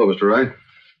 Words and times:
Hello, 0.00 0.14
Mr. 0.14 0.30
Wright. 0.30 0.50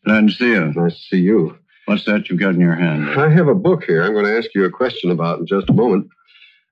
Glad 0.04 0.28
to 0.28 0.34
see 0.34 0.50
you. 0.50 0.74
Nice 0.76 0.92
to 0.92 1.00
see 1.00 1.20
you. 1.20 1.58
What's 1.86 2.04
that 2.04 2.28
you've 2.28 2.38
got 2.38 2.52
in 2.52 2.60
your 2.60 2.74
hand? 2.74 3.08
I 3.18 3.30
have 3.30 3.48
a 3.48 3.54
book 3.54 3.84
here 3.84 4.02
I'm 4.02 4.12
going 4.12 4.26
to 4.26 4.36
ask 4.36 4.54
you 4.54 4.66
a 4.66 4.70
question 4.70 5.10
about 5.10 5.38
in 5.38 5.46
just 5.46 5.70
a 5.70 5.72
moment. 5.72 6.08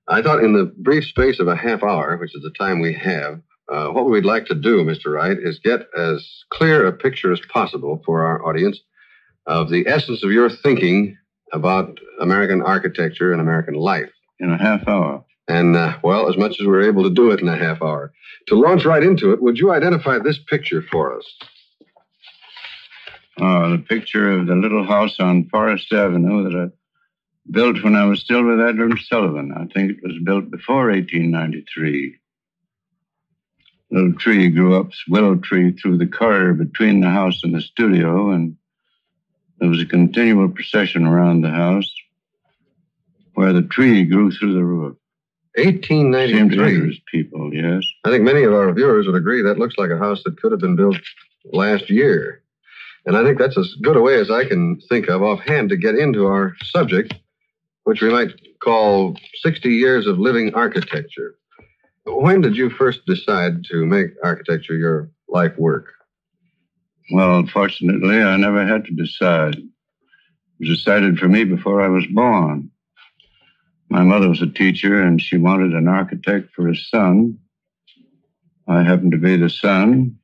I 0.07 0.21
thought 0.21 0.43
in 0.43 0.53
the 0.53 0.71
brief 0.77 1.05
space 1.05 1.39
of 1.39 1.47
a 1.47 1.55
half 1.55 1.81
hour, 1.81 2.15
which 2.17 2.35
is 2.35 2.43
the 2.43 2.51
time 2.51 2.81
we 2.81 2.93
have, 2.93 3.41
uh, 3.67 3.87
what 3.87 4.11
we'd 4.11 4.25
like 4.25 4.45
to 4.45 4.53
do, 4.53 4.83
Mr. 4.83 5.15
Wright, 5.15 5.39
is 5.41 5.57
get 5.57 5.87
as 5.97 6.43
clear 6.51 6.85
a 6.85 6.93
picture 6.93 7.33
as 7.33 7.39
possible 7.51 7.99
for 8.05 8.23
our 8.23 8.45
audience 8.45 8.79
of 9.47 9.71
the 9.71 9.87
essence 9.87 10.23
of 10.23 10.29
your 10.29 10.51
thinking 10.51 11.17
about 11.51 11.99
American 12.21 12.61
architecture 12.61 13.31
and 13.31 13.41
American 13.41 13.73
life. 13.73 14.11
In 14.39 14.51
a 14.51 14.57
half 14.59 14.87
hour. 14.87 15.25
And, 15.47 15.75
uh, 15.75 15.97
well, 16.03 16.29
as 16.29 16.37
much 16.37 16.61
as 16.61 16.67
we're 16.67 16.87
able 16.87 17.01
to 17.05 17.09
do 17.09 17.31
it 17.31 17.39
in 17.39 17.47
a 17.47 17.57
half 17.57 17.81
hour. 17.81 18.13
To 18.49 18.55
launch 18.55 18.85
right 18.85 19.01
into 19.01 19.33
it, 19.33 19.41
would 19.41 19.57
you 19.57 19.71
identify 19.71 20.19
this 20.19 20.37
picture 20.37 20.83
for 20.91 21.17
us? 21.17 21.25
Oh, 23.41 23.71
the 23.71 23.77
picture 23.77 24.31
of 24.31 24.47
the 24.47 24.55
little 24.55 24.85
house 24.85 25.19
on 25.19 25.45
Forest 25.45 25.93
Avenue 25.93 26.43
that 26.43 26.57
I 26.57 27.51
built 27.51 27.83
when 27.83 27.95
I 27.95 28.05
was 28.05 28.19
still 28.19 28.43
with 28.43 28.59
Adler 28.59 28.85
and 28.85 28.99
Sullivan. 28.99 29.53
I 29.55 29.65
think 29.73 29.91
it 29.91 30.03
was 30.03 30.17
built 30.23 30.51
before 30.51 30.91
1893. 30.91 32.15
Little 33.91 34.13
tree 34.13 34.49
grew 34.49 34.79
up, 34.79 34.91
willow 35.07 35.35
tree, 35.35 35.71
through 35.71 35.97
the 35.97 36.07
corridor 36.07 36.53
between 36.53 36.99
the 36.99 37.09
house 37.09 37.41
and 37.43 37.55
the 37.55 37.61
studio, 37.61 38.31
and 38.31 38.55
there 39.59 39.69
was 39.69 39.81
a 39.81 39.85
continual 39.85 40.49
procession 40.49 41.05
around 41.05 41.41
the 41.41 41.49
house 41.49 41.91
where 43.33 43.53
the 43.53 43.63
tree 43.63 44.03
grew 44.03 44.31
through 44.31 44.53
the 44.53 44.63
roof. 44.63 44.97
1893. 45.55 47.03
people, 47.11 47.53
yes. 47.53 47.83
I 48.05 48.09
think 48.09 48.23
many 48.23 48.43
of 48.43 48.53
our 48.53 48.71
viewers 48.73 49.07
would 49.07 49.15
agree 49.15 49.41
that 49.41 49.57
looks 49.57 49.77
like 49.77 49.89
a 49.89 49.97
house 49.97 50.21
that 50.23 50.39
could 50.39 50.51
have 50.51 50.61
been 50.61 50.75
built 50.75 50.97
last 51.51 51.89
year. 51.89 52.43
And 53.05 53.15
I 53.17 53.23
think 53.23 53.39
that's 53.39 53.57
as 53.57 53.75
good 53.81 53.95
a 53.95 54.01
way 54.01 54.19
as 54.19 54.29
I 54.29 54.45
can 54.45 54.79
think 54.89 55.07
of 55.07 55.23
offhand 55.23 55.69
to 55.69 55.77
get 55.77 55.95
into 55.95 56.25
our 56.27 56.55
subject, 56.63 57.13
which 57.83 58.01
we 58.01 58.09
might 58.09 58.33
call 58.61 59.17
60 59.41 59.69
Years 59.69 60.05
of 60.05 60.19
Living 60.19 60.53
Architecture. 60.53 61.35
When 62.05 62.41
did 62.41 62.55
you 62.55 62.69
first 62.69 63.05
decide 63.05 63.63
to 63.65 63.85
make 63.85 64.07
architecture 64.23 64.75
your 64.75 65.11
life 65.27 65.57
work? 65.57 65.93
Well, 67.11 67.45
fortunately, 67.47 68.21
I 68.21 68.37
never 68.37 68.65
had 68.65 68.85
to 68.85 68.93
decide. 68.93 69.55
It 69.55 69.63
was 70.59 70.77
decided 70.77 71.17
for 71.17 71.27
me 71.27 71.43
before 71.43 71.81
I 71.81 71.87
was 71.87 72.05
born. 72.07 72.69
My 73.89 74.03
mother 74.03 74.29
was 74.29 74.41
a 74.41 74.47
teacher, 74.47 75.01
and 75.01 75.21
she 75.21 75.37
wanted 75.37 75.73
an 75.73 75.87
architect 75.87 76.53
for 76.53 76.67
a 76.67 76.75
son. 76.75 77.39
I 78.67 78.83
happened 78.83 79.13
to 79.13 79.17
be 79.17 79.37
the 79.37 79.49
son, 79.49 80.19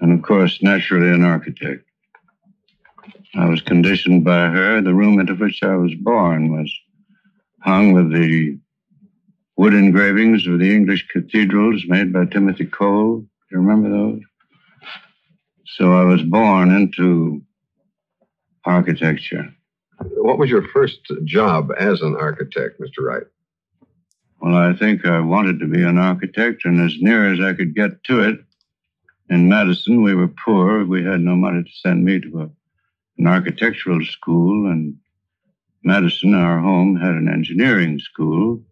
and 0.00 0.12
of 0.12 0.22
course, 0.22 0.62
naturally, 0.62 1.08
an 1.08 1.24
architect. 1.24 1.84
I 3.36 3.48
was 3.48 3.60
conditioned 3.62 4.24
by 4.24 4.48
her. 4.48 4.80
The 4.80 4.94
room 4.94 5.18
into 5.18 5.34
which 5.34 5.62
I 5.62 5.76
was 5.76 5.94
born 5.94 6.52
was 6.52 6.72
hung 7.60 7.92
with 7.92 8.12
the 8.12 8.58
wood 9.56 9.74
engravings 9.74 10.46
of 10.46 10.58
the 10.58 10.74
English 10.74 11.06
cathedrals 11.12 11.84
made 11.86 12.12
by 12.12 12.26
Timothy 12.26 12.66
Cole. 12.66 13.20
Do 13.20 13.26
you 13.50 13.58
remember 13.58 13.90
those? 13.90 14.20
So 15.66 15.92
I 15.92 16.04
was 16.04 16.22
born 16.22 16.70
into 16.70 17.42
architecture. 18.64 19.52
What 19.98 20.38
was 20.38 20.50
your 20.50 20.66
first 20.68 21.00
job 21.24 21.70
as 21.78 22.00
an 22.02 22.16
architect, 22.16 22.80
Mr. 22.80 23.04
Wright? 23.04 23.24
Well, 24.40 24.56
I 24.56 24.74
think 24.74 25.06
I 25.06 25.20
wanted 25.20 25.58
to 25.60 25.66
be 25.66 25.82
an 25.82 25.98
architect, 25.98 26.64
and 26.64 26.80
as 26.80 26.96
near 27.00 27.32
as 27.32 27.40
I 27.40 27.54
could 27.54 27.74
get 27.74 28.04
to 28.04 28.20
it, 28.20 28.40
in 29.30 29.48
Madison, 29.48 30.02
we 30.02 30.14
were 30.14 30.28
poor. 30.28 30.84
We 30.84 31.04
had 31.04 31.20
no 31.20 31.34
money 31.34 31.62
to 31.62 31.70
send 31.72 32.04
me 32.04 32.20
to 32.20 32.42
a, 32.42 32.50
an 33.18 33.26
architectural 33.26 34.04
school, 34.04 34.70
and 34.70 34.96
Madison, 35.82 36.34
our 36.34 36.60
home, 36.60 36.96
had 36.96 37.14
an 37.14 37.28
engineering 37.28 37.98
school, 37.98 38.62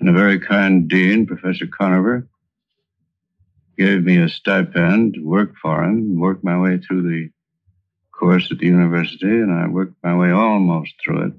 and 0.00 0.08
a 0.08 0.12
very 0.12 0.38
kind 0.38 0.88
dean, 0.88 1.26
Professor 1.26 1.66
Conover, 1.66 2.28
gave 3.76 4.04
me 4.04 4.18
a 4.18 4.28
stipend 4.28 5.14
to 5.14 5.20
work 5.20 5.54
for 5.60 5.82
him, 5.82 6.18
work 6.18 6.44
my 6.44 6.58
way 6.58 6.78
through 6.78 7.02
the 7.02 7.30
course 8.12 8.50
at 8.52 8.58
the 8.58 8.66
university, 8.66 9.26
and 9.26 9.52
I 9.52 9.66
worked 9.66 9.96
my 10.02 10.16
way 10.16 10.30
almost 10.30 10.94
through 11.02 11.26
it. 11.26 11.32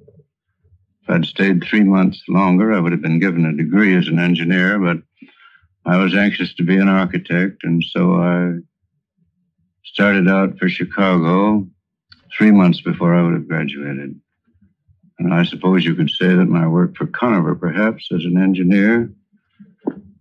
If 1.03 1.09
I'd 1.09 1.25
stayed 1.25 1.63
three 1.63 1.83
months 1.83 2.23
longer, 2.27 2.73
I 2.73 2.79
would 2.79 2.91
have 2.91 3.01
been 3.01 3.19
given 3.19 3.45
a 3.45 3.55
degree 3.55 3.95
as 3.95 4.07
an 4.07 4.19
engineer, 4.19 4.77
but 4.79 4.97
I 5.85 5.97
was 5.97 6.15
anxious 6.15 6.53
to 6.55 6.63
be 6.63 6.77
an 6.77 6.89
architect, 6.89 7.63
and 7.63 7.83
so 7.83 8.15
I 8.15 8.55
started 9.83 10.27
out 10.27 10.57
for 10.57 10.67
Chicago 10.67 11.67
three 12.35 12.51
months 12.51 12.81
before 12.81 13.13
I 13.13 13.21
would 13.21 13.33
have 13.33 13.47
graduated. 13.47 14.19
And 15.19 15.33
I 15.33 15.43
suppose 15.43 15.85
you 15.85 15.95
could 15.95 16.09
say 16.09 16.27
that 16.27 16.45
my 16.45 16.67
work 16.67 16.97
for 16.97 17.05
Conover, 17.07 17.55
perhaps, 17.55 18.09
as 18.11 18.25
an 18.25 18.41
engineer, 18.41 19.11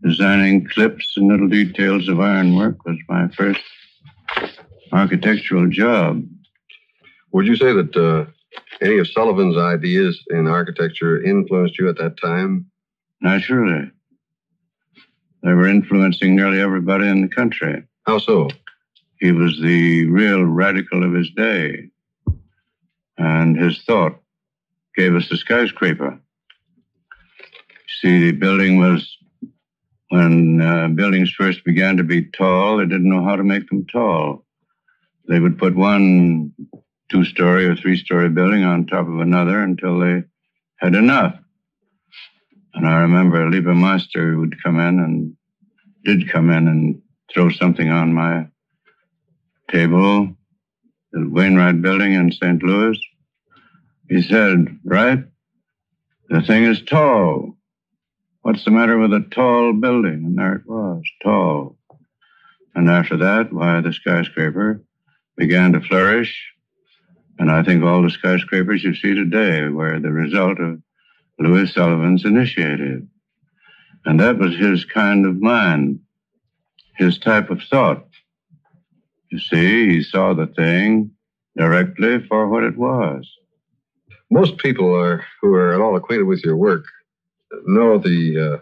designing 0.02 0.66
clips 0.68 1.14
and 1.16 1.28
little 1.28 1.48
details 1.48 2.08
of 2.08 2.20
ironwork, 2.20 2.84
was 2.84 2.98
my 3.08 3.28
first 3.28 3.62
architectural 4.92 5.68
job. 5.68 6.22
Would 7.32 7.46
you 7.46 7.56
say 7.56 7.72
that 7.72 7.96
uh, 7.96 8.30
any 8.80 8.98
of 8.98 9.08
Sullivan's 9.08 9.56
ideas 9.56 10.22
in 10.30 10.46
architecture 10.46 11.22
influenced 11.22 11.78
you 11.78 11.88
at 11.88 11.96
that 11.96 12.20
time? 12.20 12.66
Naturally. 13.20 13.90
They 15.44 15.52
were 15.52 15.68
influencing 15.68 16.34
nearly 16.34 16.58
everybody 16.58 17.06
in 17.06 17.20
the 17.20 17.28
country. 17.28 17.84
How 18.06 18.18
so? 18.18 18.48
He 19.20 19.30
was 19.30 19.60
the 19.60 20.06
real 20.06 20.42
radical 20.42 21.04
of 21.04 21.12
his 21.12 21.30
day. 21.36 21.90
And 23.18 23.56
his 23.56 23.82
thought 23.84 24.20
gave 24.96 25.14
us 25.14 25.28
the 25.28 25.36
skyscraper. 25.36 26.18
See, 28.00 28.24
the 28.24 28.32
building 28.32 28.78
was, 28.78 29.16
when 30.08 30.62
uh, 30.62 30.88
buildings 30.88 31.30
first 31.30 31.62
began 31.64 31.98
to 31.98 32.04
be 32.04 32.24
tall, 32.24 32.78
they 32.78 32.86
didn't 32.86 33.08
know 33.08 33.22
how 33.22 33.36
to 33.36 33.44
make 33.44 33.68
them 33.68 33.86
tall. 33.86 34.46
They 35.28 35.40
would 35.40 35.58
put 35.58 35.76
one 35.76 36.54
two 37.10 37.24
story 37.24 37.66
or 37.66 37.76
three 37.76 37.96
story 37.96 38.30
building 38.30 38.64
on 38.64 38.86
top 38.86 39.06
of 39.06 39.20
another 39.20 39.62
until 39.62 39.98
they 40.00 40.24
had 40.76 40.94
enough. 40.94 41.38
And 42.74 42.86
I 42.86 43.00
remember 43.00 43.48
Lieber 43.48 43.74
Meister 43.74 44.38
would 44.38 44.62
come 44.62 44.78
in 44.80 44.98
and 44.98 45.36
did 46.04 46.30
come 46.30 46.50
in 46.50 46.68
and 46.68 47.02
throw 47.32 47.50
something 47.50 47.88
on 47.88 48.12
my 48.12 48.46
table, 49.70 50.34
the 51.12 51.28
Wainwright 51.28 51.80
building 51.80 52.14
in 52.14 52.32
St. 52.32 52.62
Louis. 52.62 52.98
He 54.08 54.22
said, 54.22 54.78
Wright, 54.84 55.24
the 56.28 56.42
thing 56.42 56.64
is 56.64 56.82
tall. 56.82 57.56
What's 58.42 58.64
the 58.64 58.70
matter 58.70 58.98
with 58.98 59.12
a 59.12 59.26
tall 59.30 59.72
building? 59.72 60.24
And 60.26 60.38
there 60.38 60.56
it 60.56 60.66
was, 60.66 61.02
tall. 61.22 61.78
And 62.74 62.90
after 62.90 63.16
that, 63.18 63.52
why, 63.52 63.80
the 63.80 63.92
skyscraper 63.92 64.82
began 65.36 65.72
to 65.72 65.80
flourish 65.80 66.54
and 67.38 67.50
I 67.50 67.62
think 67.62 67.82
all 67.82 68.02
the 68.02 68.10
skyscrapers 68.10 68.84
you 68.84 68.94
see 68.94 69.14
today 69.14 69.68
were 69.68 69.98
the 69.98 70.12
result 70.12 70.60
of 70.60 70.80
Louis 71.38 71.72
Sullivan's 71.72 72.24
initiative. 72.24 73.02
And 74.04 74.20
that 74.20 74.38
was 74.38 74.56
his 74.56 74.84
kind 74.84 75.26
of 75.26 75.40
mind, 75.40 76.00
his 76.96 77.18
type 77.18 77.50
of 77.50 77.62
thought. 77.62 78.06
You 79.30 79.38
see, 79.38 79.88
he 79.90 80.02
saw 80.02 80.34
the 80.34 80.46
thing 80.46 81.10
directly 81.56 82.24
for 82.26 82.48
what 82.48 82.64
it 82.64 82.76
was. 82.76 83.28
Most 84.30 84.58
people 84.58 84.94
are, 84.94 85.24
who 85.40 85.54
are 85.54 85.74
at 85.74 85.80
all 85.80 85.96
acquainted 85.96 86.24
with 86.24 86.44
your 86.44 86.56
work 86.56 86.84
know 87.66 87.98
the 87.98 88.54
uh, 88.54 88.58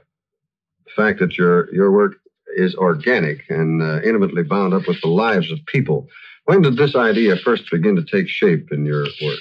fact 0.94 1.18
that 1.20 1.36
your, 1.38 1.72
your 1.74 1.90
work 1.90 2.16
is 2.56 2.74
organic 2.74 3.48
and 3.48 3.82
uh, 3.82 4.02
intimately 4.02 4.42
bound 4.42 4.74
up 4.74 4.86
with 4.86 5.00
the 5.00 5.08
lives 5.08 5.50
of 5.50 5.58
people. 5.66 6.08
When 6.44 6.62
did 6.62 6.76
this 6.76 6.94
idea 6.94 7.36
first 7.36 7.70
begin 7.70 7.96
to 7.96 8.04
take 8.04 8.28
shape 8.28 8.72
in 8.72 8.84
your 8.84 9.04
work? 9.22 9.38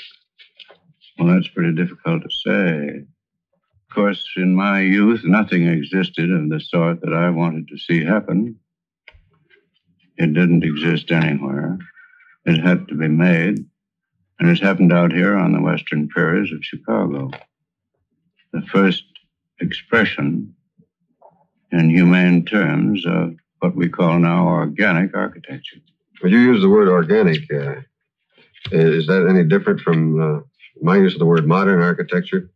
Well, 1.17 1.33
that's 1.33 1.47
pretty 1.49 1.75
difficult 1.75 2.23
to 2.23 2.29
say. 2.29 3.05
Of 3.91 3.95
course, 3.95 4.25
in 4.37 4.55
my 4.55 4.79
youth, 4.79 5.25
nothing 5.25 5.67
existed 5.67 6.31
of 6.31 6.47
the 6.47 6.61
sort 6.61 7.01
that 7.01 7.13
I 7.13 7.29
wanted 7.29 7.67
to 7.67 7.77
see 7.77 8.05
happen. 8.05 8.57
It 10.15 10.33
didn't 10.33 10.63
exist 10.63 11.11
anywhere. 11.11 11.77
It 12.45 12.63
had 12.63 12.87
to 12.87 12.95
be 12.95 13.09
made. 13.09 13.65
And 14.39 14.49
it 14.49 14.61
happened 14.61 14.93
out 14.93 15.11
here 15.11 15.35
on 15.35 15.51
the 15.51 15.61
western 15.61 16.07
prairies 16.07 16.53
of 16.53 16.63
Chicago. 16.63 17.31
The 18.53 18.61
first 18.71 19.03
expression 19.59 20.55
in 21.73 21.89
humane 21.89 22.45
terms 22.45 23.05
of 23.05 23.35
what 23.59 23.75
we 23.75 23.89
call 23.89 24.19
now 24.19 24.47
organic 24.47 25.13
architecture. 25.13 25.79
When 26.21 26.31
you 26.31 26.39
use 26.39 26.61
the 26.61 26.69
word 26.69 26.87
organic, 26.87 27.41
uh, 27.51 27.81
is 28.71 29.07
that 29.07 29.27
any 29.29 29.43
different 29.43 29.81
from 29.81 30.21
uh, 30.21 30.39
my 30.81 30.95
use 30.95 31.11
of 31.11 31.19
the 31.19 31.25
word 31.25 31.45
modern 31.45 31.81
architecture, 31.81 32.49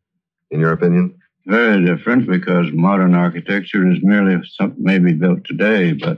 in 0.49 0.61
your 0.61 0.71
opinion? 0.71 1.19
Very 1.45 1.85
different 1.85 2.27
because 2.27 2.71
modern 2.71 3.13
architecture 3.13 3.89
is 3.89 3.99
merely 4.01 4.41
something 4.57 4.83
maybe 4.83 5.13
built 5.13 5.43
today, 5.45 5.93
but 5.93 6.17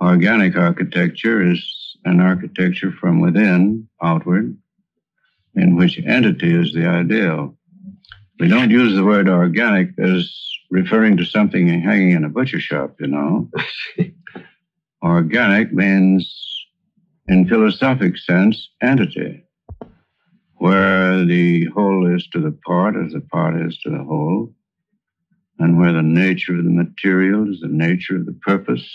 organic 0.00 0.56
architecture 0.56 1.42
is 1.42 1.96
an 2.04 2.20
architecture 2.20 2.90
from 2.90 3.20
within 3.20 3.86
outward, 4.02 4.56
in 5.54 5.76
which 5.76 6.00
entity 6.06 6.54
is 6.54 6.72
the 6.72 6.86
ideal. 6.86 7.54
We 8.40 8.48
don't 8.48 8.70
use 8.70 8.94
the 8.94 9.04
word 9.04 9.28
organic 9.28 9.90
as 9.98 10.32
referring 10.70 11.16
to 11.18 11.24
something 11.24 11.68
hanging 11.80 12.12
in 12.12 12.24
a 12.24 12.28
butcher 12.30 12.60
shop, 12.60 12.96
you 13.00 13.08
know. 13.08 13.50
organic 15.02 15.72
means, 15.72 16.64
in 17.26 17.48
philosophic 17.48 18.16
sense, 18.16 18.70
entity, 18.80 19.44
where 20.58 21.24
the 21.24 21.66
whole 21.66 22.14
is 22.14 22.26
to 22.28 22.40
the 22.40 22.52
part 22.66 22.96
as 22.96 23.12
the 23.12 23.20
part 23.20 23.60
is 23.60 23.78
to 23.78 23.90
the 23.90 24.02
whole, 24.02 24.52
and 25.58 25.78
where 25.78 25.92
the 25.92 26.02
nature 26.02 26.56
of 26.56 26.64
the 26.64 26.70
material 26.70 27.50
is 27.50 27.60
the 27.60 27.68
nature 27.68 28.16
of 28.16 28.26
the 28.26 28.32
purpose. 28.32 28.86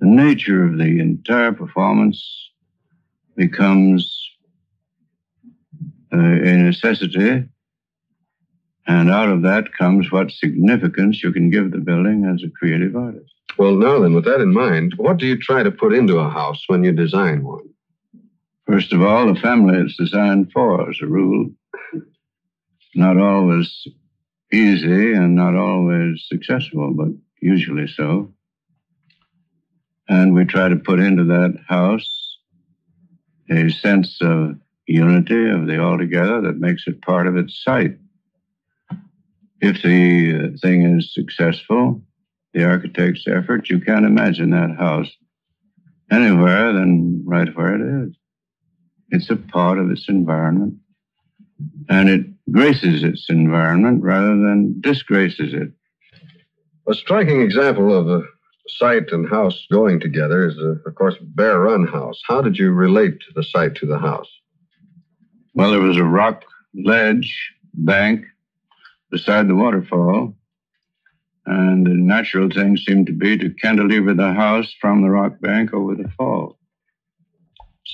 The 0.00 0.06
nature 0.06 0.64
of 0.64 0.78
the 0.78 1.00
entire 1.00 1.52
performance 1.52 2.50
becomes 3.36 4.30
uh, 6.12 6.18
a 6.18 6.56
necessity, 6.58 7.48
and 8.86 9.10
out 9.10 9.28
of 9.28 9.42
that 9.42 9.72
comes 9.72 10.12
what 10.12 10.30
significance 10.30 11.22
you 11.22 11.32
can 11.32 11.50
give 11.50 11.72
the 11.72 11.78
building 11.78 12.24
as 12.32 12.42
a 12.44 12.50
creative 12.50 12.94
artist. 12.94 13.32
Well, 13.56 13.74
now 13.74 14.00
then, 14.00 14.14
with 14.14 14.24
that 14.24 14.40
in 14.40 14.52
mind, 14.52 14.94
what 14.96 15.16
do 15.16 15.26
you 15.26 15.38
try 15.38 15.62
to 15.62 15.70
put 15.70 15.94
into 15.94 16.18
a 16.18 16.28
house 16.28 16.64
when 16.66 16.84
you 16.84 16.92
design 16.92 17.44
one? 17.44 17.73
First 18.66 18.92
of 18.92 19.02
all, 19.02 19.32
the 19.32 19.40
family 19.40 19.78
it's 19.78 19.96
designed 19.96 20.50
for, 20.52 20.88
as 20.88 20.96
a 21.02 21.06
rule. 21.06 21.50
Not 22.94 23.18
always 23.18 23.86
easy 24.52 25.12
and 25.12 25.34
not 25.34 25.54
always 25.54 26.24
successful, 26.26 26.94
but 26.94 27.08
usually 27.42 27.88
so. 27.88 28.32
And 30.08 30.34
we 30.34 30.44
try 30.44 30.68
to 30.68 30.76
put 30.76 31.00
into 31.00 31.24
that 31.24 31.58
house 31.68 32.38
a 33.50 33.68
sense 33.70 34.18
of 34.20 34.56
unity 34.86 35.50
of 35.50 35.66
the 35.66 35.78
altogether 35.78 36.40
that 36.42 36.58
makes 36.58 36.84
it 36.86 37.02
part 37.02 37.26
of 37.26 37.36
its 37.36 37.62
site. 37.62 37.98
If 39.60 39.82
the 39.82 40.36
uh, 40.36 40.58
thing 40.60 40.82
is 40.98 41.12
successful, 41.12 42.02
the 42.52 42.64
architect's 42.64 43.26
effort, 43.26 43.68
you 43.70 43.80
can't 43.80 44.04
imagine 44.04 44.50
that 44.50 44.76
house 44.78 45.10
anywhere 46.10 46.72
than 46.72 47.22
right 47.26 47.48
where 47.56 47.74
it 47.74 48.08
is. 48.08 48.16
It's 49.10 49.30
a 49.30 49.36
part 49.36 49.78
of 49.78 49.90
its 49.90 50.08
environment, 50.08 50.74
and 51.88 52.08
it 52.08 52.26
graces 52.50 53.02
its 53.02 53.26
environment 53.28 54.02
rather 54.02 54.36
than 54.36 54.80
disgraces 54.80 55.54
it. 55.54 55.72
A 56.88 56.94
striking 56.94 57.40
example 57.40 57.96
of 57.96 58.08
a 58.08 58.22
site 58.68 59.10
and 59.12 59.28
house 59.28 59.66
going 59.70 60.00
together 60.00 60.46
is, 60.48 60.58
uh, 60.58 60.76
of 60.86 60.94
course, 60.94 61.14
Bear 61.20 61.60
Run 61.60 61.86
House. 61.86 62.20
How 62.26 62.40
did 62.42 62.56
you 62.56 62.72
relate 62.72 63.18
the 63.34 63.42
site 63.42 63.74
to 63.76 63.86
the 63.86 63.98
house? 63.98 64.28
Well, 65.54 65.70
there 65.70 65.80
was 65.80 65.96
a 65.96 66.04
rock 66.04 66.44
ledge 66.74 67.52
bank 67.74 68.24
beside 69.10 69.48
the 69.48 69.54
waterfall, 69.54 70.34
and 71.46 71.86
the 71.86 71.94
natural 71.94 72.48
thing 72.50 72.76
seemed 72.76 73.06
to 73.06 73.12
be 73.12 73.38
to 73.38 73.50
cantilever 73.50 74.14
the 74.14 74.32
house 74.32 74.74
from 74.80 75.02
the 75.02 75.10
rock 75.10 75.40
bank 75.40 75.72
over 75.72 75.94
the 75.94 76.08
fall. 76.16 76.58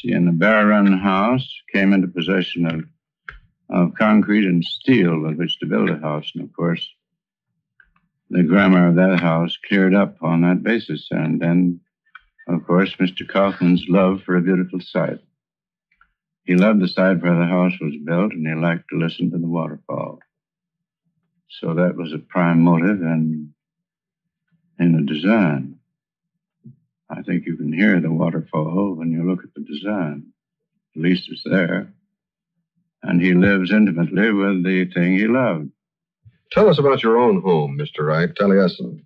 And 0.04 0.26
the 0.26 0.32
Bear 0.32 0.68
Run 0.68 0.92
house 0.98 1.48
came 1.72 1.92
into 1.92 2.08
possession 2.08 2.66
of, 2.66 2.84
of 3.68 3.94
concrete 3.94 4.46
and 4.46 4.64
steel 4.64 5.20
with 5.20 5.36
which 5.36 5.58
to 5.58 5.66
build 5.66 5.90
a 5.90 5.98
house, 5.98 6.30
and 6.34 6.44
of 6.44 6.52
course, 6.52 6.88
the 8.30 8.44
grammar 8.44 8.88
of 8.88 8.94
that 8.94 9.20
house 9.20 9.58
cleared 9.68 9.94
up 9.94 10.16
on 10.22 10.42
that 10.42 10.62
basis, 10.62 11.08
and 11.10 11.40
then, 11.40 11.80
of 12.48 12.64
course, 12.64 12.94
Mr. 12.96 13.28
Kaufmann's 13.28 13.86
love 13.88 14.22
for 14.22 14.36
a 14.36 14.42
beautiful 14.42 14.80
site. 14.80 15.18
He 16.44 16.54
loved 16.54 16.80
the 16.80 16.88
site 16.88 17.20
where 17.20 17.36
the 17.36 17.46
house 17.46 17.74
was 17.80 17.94
built, 18.04 18.32
and 18.32 18.46
he 18.46 18.54
liked 18.54 18.88
to 18.90 18.98
listen 18.98 19.30
to 19.32 19.38
the 19.38 19.48
waterfall. 19.48 20.20
So 21.48 21.74
that 21.74 21.96
was 21.96 22.12
a 22.12 22.18
prime 22.18 22.62
motive 22.62 23.02
in, 23.02 23.52
in 24.78 24.92
the 24.92 25.02
design. 25.02 25.79
I 27.10 27.22
think 27.22 27.44
you 27.44 27.56
can 27.56 27.72
hear 27.72 28.00
the 28.00 28.12
waterfall 28.12 28.94
when 28.94 29.10
you 29.10 29.28
look 29.28 29.42
at 29.42 29.52
the 29.54 29.62
design. 29.62 30.26
At 30.94 31.02
least 31.02 31.28
it's 31.30 31.42
there. 31.44 31.92
And 33.02 33.20
he 33.20 33.34
lives 33.34 33.72
intimately 33.72 34.30
with 34.30 34.62
the 34.64 34.88
thing 34.94 35.18
he 35.18 35.26
loved. 35.26 35.70
Tell 36.52 36.68
us 36.68 36.78
about 36.78 37.02
your 37.02 37.18
own 37.18 37.42
home, 37.42 37.76
Mr. 37.78 38.06
Wright, 38.06 38.32
Taliesin. 38.32 39.02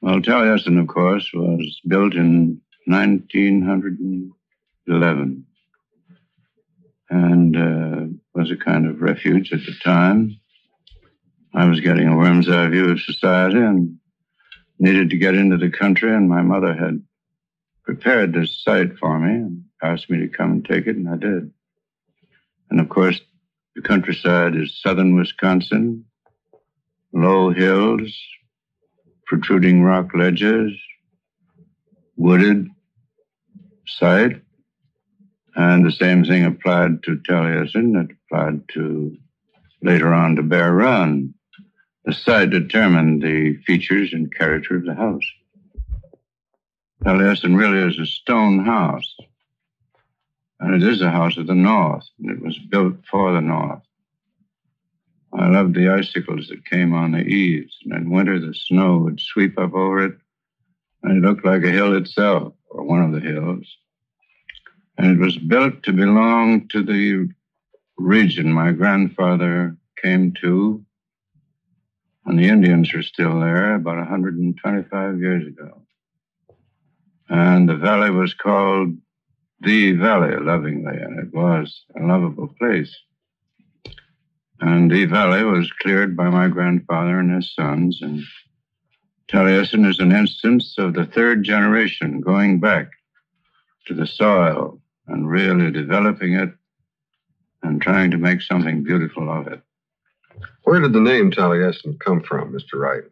Well, 0.00 0.20
Taliesin, 0.20 0.80
of 0.80 0.86
course, 0.86 1.28
was 1.34 1.80
built 1.86 2.14
in 2.14 2.60
1911 2.86 5.46
and 7.08 7.56
uh, 7.56 8.06
was 8.34 8.50
a 8.50 8.56
kind 8.56 8.86
of 8.86 9.00
refuge 9.00 9.52
at 9.52 9.64
the 9.64 9.74
time. 9.82 10.36
I 11.54 11.66
was 11.66 11.80
getting 11.80 12.06
a 12.06 12.16
worm's 12.16 12.48
eye 12.48 12.68
view 12.68 12.90
of 12.90 13.00
society 13.00 13.58
and 13.58 13.98
needed 14.78 15.10
to 15.10 15.16
get 15.16 15.34
into 15.34 15.56
the 15.56 15.70
country, 15.70 16.14
and 16.14 16.28
my 16.28 16.42
mother 16.42 16.74
had 16.74 17.02
prepared 17.86 18.34
this 18.34 18.62
site 18.62 18.98
for 18.98 19.18
me 19.18 19.32
and 19.32 19.64
asked 19.82 20.10
me 20.10 20.18
to 20.18 20.28
come 20.28 20.50
and 20.50 20.64
take 20.64 20.86
it, 20.86 20.96
and 20.96 21.08
I 21.08 21.16
did. 21.16 21.50
And 22.68 22.80
of 22.80 22.88
course, 22.88 23.20
the 23.76 23.82
countryside 23.82 24.56
is 24.56 24.80
southern 24.82 25.14
Wisconsin, 25.14 26.04
low 27.12 27.50
hills, 27.50 28.12
protruding 29.26 29.82
rock 29.82 30.10
ledges, 30.14 30.72
wooded 32.16 32.68
site. 33.86 34.42
And 35.54 35.86
the 35.86 35.92
same 35.92 36.24
thing 36.24 36.44
applied 36.44 37.02
to 37.04 37.16
Taliesin. 37.16 38.02
It 38.02 38.16
applied 38.26 38.68
to 38.74 39.16
later 39.82 40.12
on 40.12 40.36
to 40.36 40.42
Bear 40.42 40.72
Run. 40.72 41.34
The 42.04 42.12
site 42.12 42.50
determined 42.50 43.22
the 43.22 43.56
features 43.66 44.12
and 44.12 44.34
character 44.34 44.76
of 44.76 44.84
the 44.84 44.94
house. 44.94 45.24
Taliesin 47.06 47.56
really 47.56 47.86
is 47.86 47.98
a 47.98 48.06
stone 48.06 48.64
house. 48.64 49.16
And 50.58 50.82
it 50.82 50.88
is 50.88 51.00
a 51.02 51.10
house 51.10 51.36
of 51.36 51.46
the 51.46 51.54
north, 51.54 52.08
and 52.18 52.30
it 52.30 52.42
was 52.42 52.58
built 52.58 52.96
for 53.10 53.32
the 53.32 53.40
north. 53.40 53.82
I 55.32 55.48
loved 55.48 55.74
the 55.74 55.88
icicles 55.88 56.48
that 56.48 56.68
came 56.68 56.94
on 56.94 57.12
the 57.12 57.22
eaves, 57.22 57.76
and 57.84 57.94
in 57.94 58.10
winter 58.10 58.38
the 58.40 58.54
snow 58.54 58.98
would 58.98 59.20
sweep 59.20 59.58
up 59.58 59.74
over 59.74 60.04
it, 60.06 60.16
and 61.02 61.16
it 61.16 61.26
looked 61.26 61.44
like 61.44 61.62
a 61.62 61.70
hill 61.70 61.96
itself, 61.96 62.54
or 62.70 62.84
one 62.84 63.02
of 63.02 63.12
the 63.12 63.20
hills 63.20 63.66
and 64.98 65.10
it 65.10 65.22
was 65.22 65.36
built 65.36 65.82
to 65.82 65.92
belong 65.92 66.68
to 66.68 66.82
the 66.82 67.28
region 67.98 68.52
my 68.52 68.72
grandfather 68.72 69.76
came 70.02 70.32
to 70.40 70.84
when 72.22 72.36
the 72.36 72.48
Indians 72.48 72.92
were 72.92 73.02
still 73.02 73.40
there 73.40 73.74
about 73.74 73.98
125 73.98 75.20
years 75.20 75.46
ago. 75.46 75.85
And 77.28 77.68
the 77.68 77.76
valley 77.76 78.10
was 78.10 78.34
called 78.34 78.96
the 79.60 79.92
Valley 79.92 80.36
lovingly, 80.36 80.96
and 80.96 81.18
it 81.18 81.34
was 81.34 81.84
a 81.96 82.02
lovable 82.02 82.48
place. 82.58 82.94
And 84.60 84.90
the 84.90 85.04
valley 85.06 85.44
was 85.44 85.70
cleared 85.80 86.16
by 86.16 86.30
my 86.30 86.48
grandfather 86.48 87.18
and 87.18 87.34
his 87.34 87.54
sons, 87.54 88.00
and 88.00 88.22
Taliesin 89.28 89.88
is 89.88 89.98
an 89.98 90.12
instance 90.12 90.76
of 90.78 90.94
the 90.94 91.06
third 91.06 91.42
generation 91.42 92.20
going 92.20 92.60
back 92.60 92.90
to 93.86 93.94
the 93.94 94.06
soil 94.06 94.80
and 95.08 95.28
really 95.28 95.70
developing 95.70 96.34
it 96.34 96.50
and 97.62 97.82
trying 97.82 98.10
to 98.12 98.18
make 98.18 98.40
something 98.40 98.82
beautiful 98.82 99.30
of 99.30 99.48
it. 99.48 99.60
Where 100.62 100.80
did 100.80 100.92
the 100.92 101.00
name 101.00 101.30
Taliesin 101.30 101.98
come 101.98 102.22
from, 102.22 102.52
Mr. 102.52 102.78
Wright? 102.78 103.04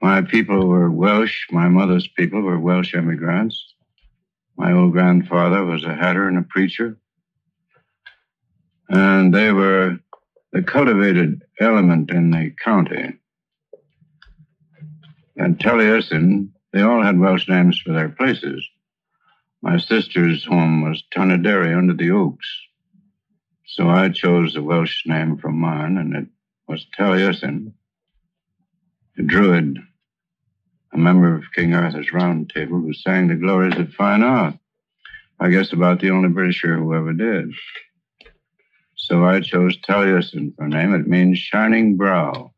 My 0.00 0.22
people 0.22 0.68
were 0.68 0.90
Welsh. 0.90 1.46
My 1.50 1.68
mother's 1.68 2.06
people 2.06 2.40
were 2.40 2.58
Welsh 2.58 2.94
immigrants. 2.94 3.74
My 4.56 4.72
old 4.72 4.92
grandfather 4.92 5.64
was 5.64 5.84
a 5.84 5.94
hatter 5.94 6.28
and 6.28 6.38
a 6.38 6.42
preacher. 6.42 6.96
And 8.88 9.34
they 9.34 9.52
were 9.52 9.98
the 10.52 10.62
cultivated 10.62 11.42
element 11.60 12.10
in 12.10 12.30
the 12.30 12.54
county. 12.64 13.14
And 15.36 15.58
Taliesin, 15.58 16.50
they 16.72 16.82
all 16.82 17.02
had 17.02 17.18
Welsh 17.18 17.48
names 17.48 17.80
for 17.80 17.92
their 17.92 18.08
places. 18.08 18.66
My 19.62 19.78
sister's 19.78 20.44
home 20.44 20.82
was 20.82 21.02
Tan-y-deri 21.12 21.74
under 21.74 21.94
the 21.94 22.10
oaks. 22.12 22.48
So 23.66 23.88
I 23.88 24.08
chose 24.08 24.54
the 24.54 24.62
Welsh 24.62 25.06
name 25.06 25.36
from 25.36 25.58
mine, 25.58 25.98
and 25.98 26.14
it 26.14 26.26
was 26.66 26.86
Taliesin, 26.98 27.72
a 29.18 29.22
druid, 29.22 29.78
a 30.92 30.98
member 30.98 31.34
of 31.34 31.52
King 31.54 31.74
Arthur's 31.74 32.12
Round 32.12 32.48
Table 32.50 32.80
who 32.80 32.92
sang 32.92 33.28
the 33.28 33.34
glories 33.34 33.76
of 33.78 33.92
fine 33.92 34.22
art. 34.22 34.54
I 35.40 35.50
guess 35.50 35.72
about 35.72 36.00
the 36.00 36.10
only 36.10 36.28
Britisher 36.28 36.76
who 36.76 36.94
ever 36.94 37.12
did. 37.12 37.52
So 38.96 39.24
I 39.24 39.40
chose 39.40 39.76
Taliesin 39.78 40.54
for 40.56 40.64
a 40.64 40.68
name. 40.68 40.94
It 40.94 41.06
means 41.06 41.38
shining 41.38 41.96
brow. 41.96 42.52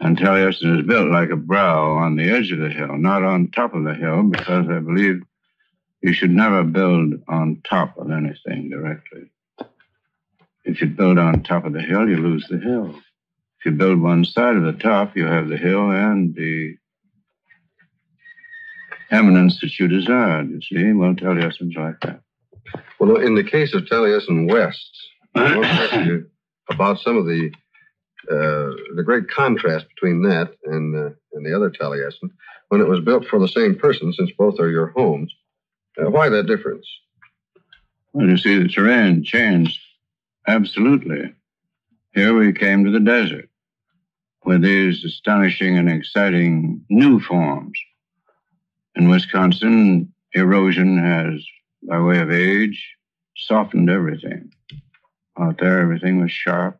And 0.00 0.16
Taliesin 0.16 0.80
is 0.80 0.86
built 0.86 1.10
like 1.10 1.30
a 1.30 1.36
brow 1.36 1.92
on 1.92 2.16
the 2.16 2.30
edge 2.30 2.50
of 2.52 2.58
the 2.58 2.70
hill, 2.70 2.96
not 2.96 3.22
on 3.22 3.50
top 3.50 3.74
of 3.74 3.84
the 3.84 3.94
hill, 3.94 4.22
because 4.24 4.68
I 4.68 4.78
believe 4.78 5.22
You 6.02 6.12
should 6.12 6.32
never 6.32 6.64
build 6.64 7.14
on 7.28 7.62
top 7.62 7.96
of 7.96 8.10
anything 8.10 8.68
directly. 8.70 9.30
If 10.64 10.80
you 10.80 10.88
build 10.88 11.18
on 11.18 11.44
top 11.44 11.64
of 11.64 11.72
the 11.72 11.80
hill, 11.80 12.08
you 12.08 12.16
lose 12.16 12.46
the 12.48 12.58
hill. 12.58 13.00
If 13.62 13.66
you 13.66 13.78
build 13.78 14.00
one 14.00 14.24
side 14.24 14.56
of 14.56 14.64
the 14.64 14.72
top, 14.72 15.16
you 15.16 15.24
have 15.24 15.48
the 15.48 15.56
hill 15.56 15.92
and 15.92 16.34
the 16.34 16.74
eminence 19.12 19.60
that 19.60 19.78
you 19.78 19.86
desired, 19.86 20.50
you 20.50 20.60
see. 20.62 20.92
Well, 20.92 21.14
Taliesin's 21.14 21.76
like 21.76 22.00
that. 22.00 22.22
Well, 22.98 23.18
in 23.18 23.36
the 23.36 23.44
case 23.44 23.72
of 23.72 23.84
Taliesin 23.84 24.50
West, 24.50 24.90
I 25.36 25.56
want 25.56 25.62
to 25.62 25.68
ask 25.68 26.06
you 26.06 26.28
about 26.70 26.98
some 26.98 27.16
of 27.16 27.26
the 27.26 27.52
uh, 28.28 28.74
the 28.96 29.04
great 29.04 29.28
contrast 29.28 29.86
between 29.94 30.22
that 30.22 30.56
and 30.64 30.96
uh, 30.96 31.10
and 31.34 31.46
the 31.46 31.54
other 31.54 31.70
Taliesin 31.70 32.30
when 32.70 32.80
it 32.80 32.88
was 32.88 32.98
built 32.98 33.28
for 33.28 33.38
the 33.38 33.46
same 33.46 33.76
person, 33.76 34.12
since 34.12 34.32
both 34.36 34.58
are 34.58 34.70
your 34.70 34.88
homes. 34.88 35.32
Uh, 35.96 36.10
why 36.10 36.28
that 36.28 36.48
difference? 36.48 36.88
Well, 38.12 38.26
you 38.26 38.38
see, 38.38 38.58
the 38.58 38.68
terrain 38.68 39.22
changed 39.22 39.78
absolutely. 40.48 41.32
Here 42.12 42.36
we 42.36 42.52
came 42.52 42.84
to 42.84 42.90
the 42.90 42.98
desert 42.98 43.48
with 44.44 44.62
these 44.62 45.04
astonishing 45.04 45.78
and 45.78 45.88
exciting 45.88 46.84
new 46.88 47.20
forms. 47.20 47.78
In 48.96 49.08
Wisconsin, 49.08 50.12
erosion 50.34 50.98
has, 50.98 51.44
by 51.88 52.00
way 52.00 52.18
of 52.18 52.30
age, 52.30 52.96
softened 53.36 53.88
everything. 53.88 54.52
Out 55.38 55.58
there, 55.58 55.80
everything 55.80 56.20
was 56.20 56.30
sharp, 56.30 56.78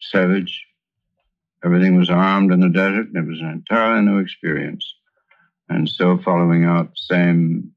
savage. 0.00 0.64
Everything 1.64 1.96
was 1.96 2.10
armed 2.10 2.52
in 2.52 2.60
the 2.60 2.68
desert, 2.68 3.08
and 3.08 3.16
it 3.16 3.28
was 3.28 3.40
an 3.40 3.50
entirely 3.50 4.04
new 4.04 4.18
experience. 4.18 4.84
And 5.68 5.88
so, 5.88 6.18
following 6.18 6.64
out 6.64 6.90
the 6.90 7.14
same 7.14 7.72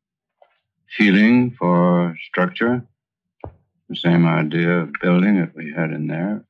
feeling 0.98 1.56
for 1.58 2.16
structure, 2.28 2.86
the 3.90 3.96
same 3.96 4.28
idea 4.28 4.82
of 4.82 4.94
building 5.02 5.40
that 5.40 5.56
we 5.56 5.72
had 5.76 5.92
in 5.92 6.08
there, 6.08 6.44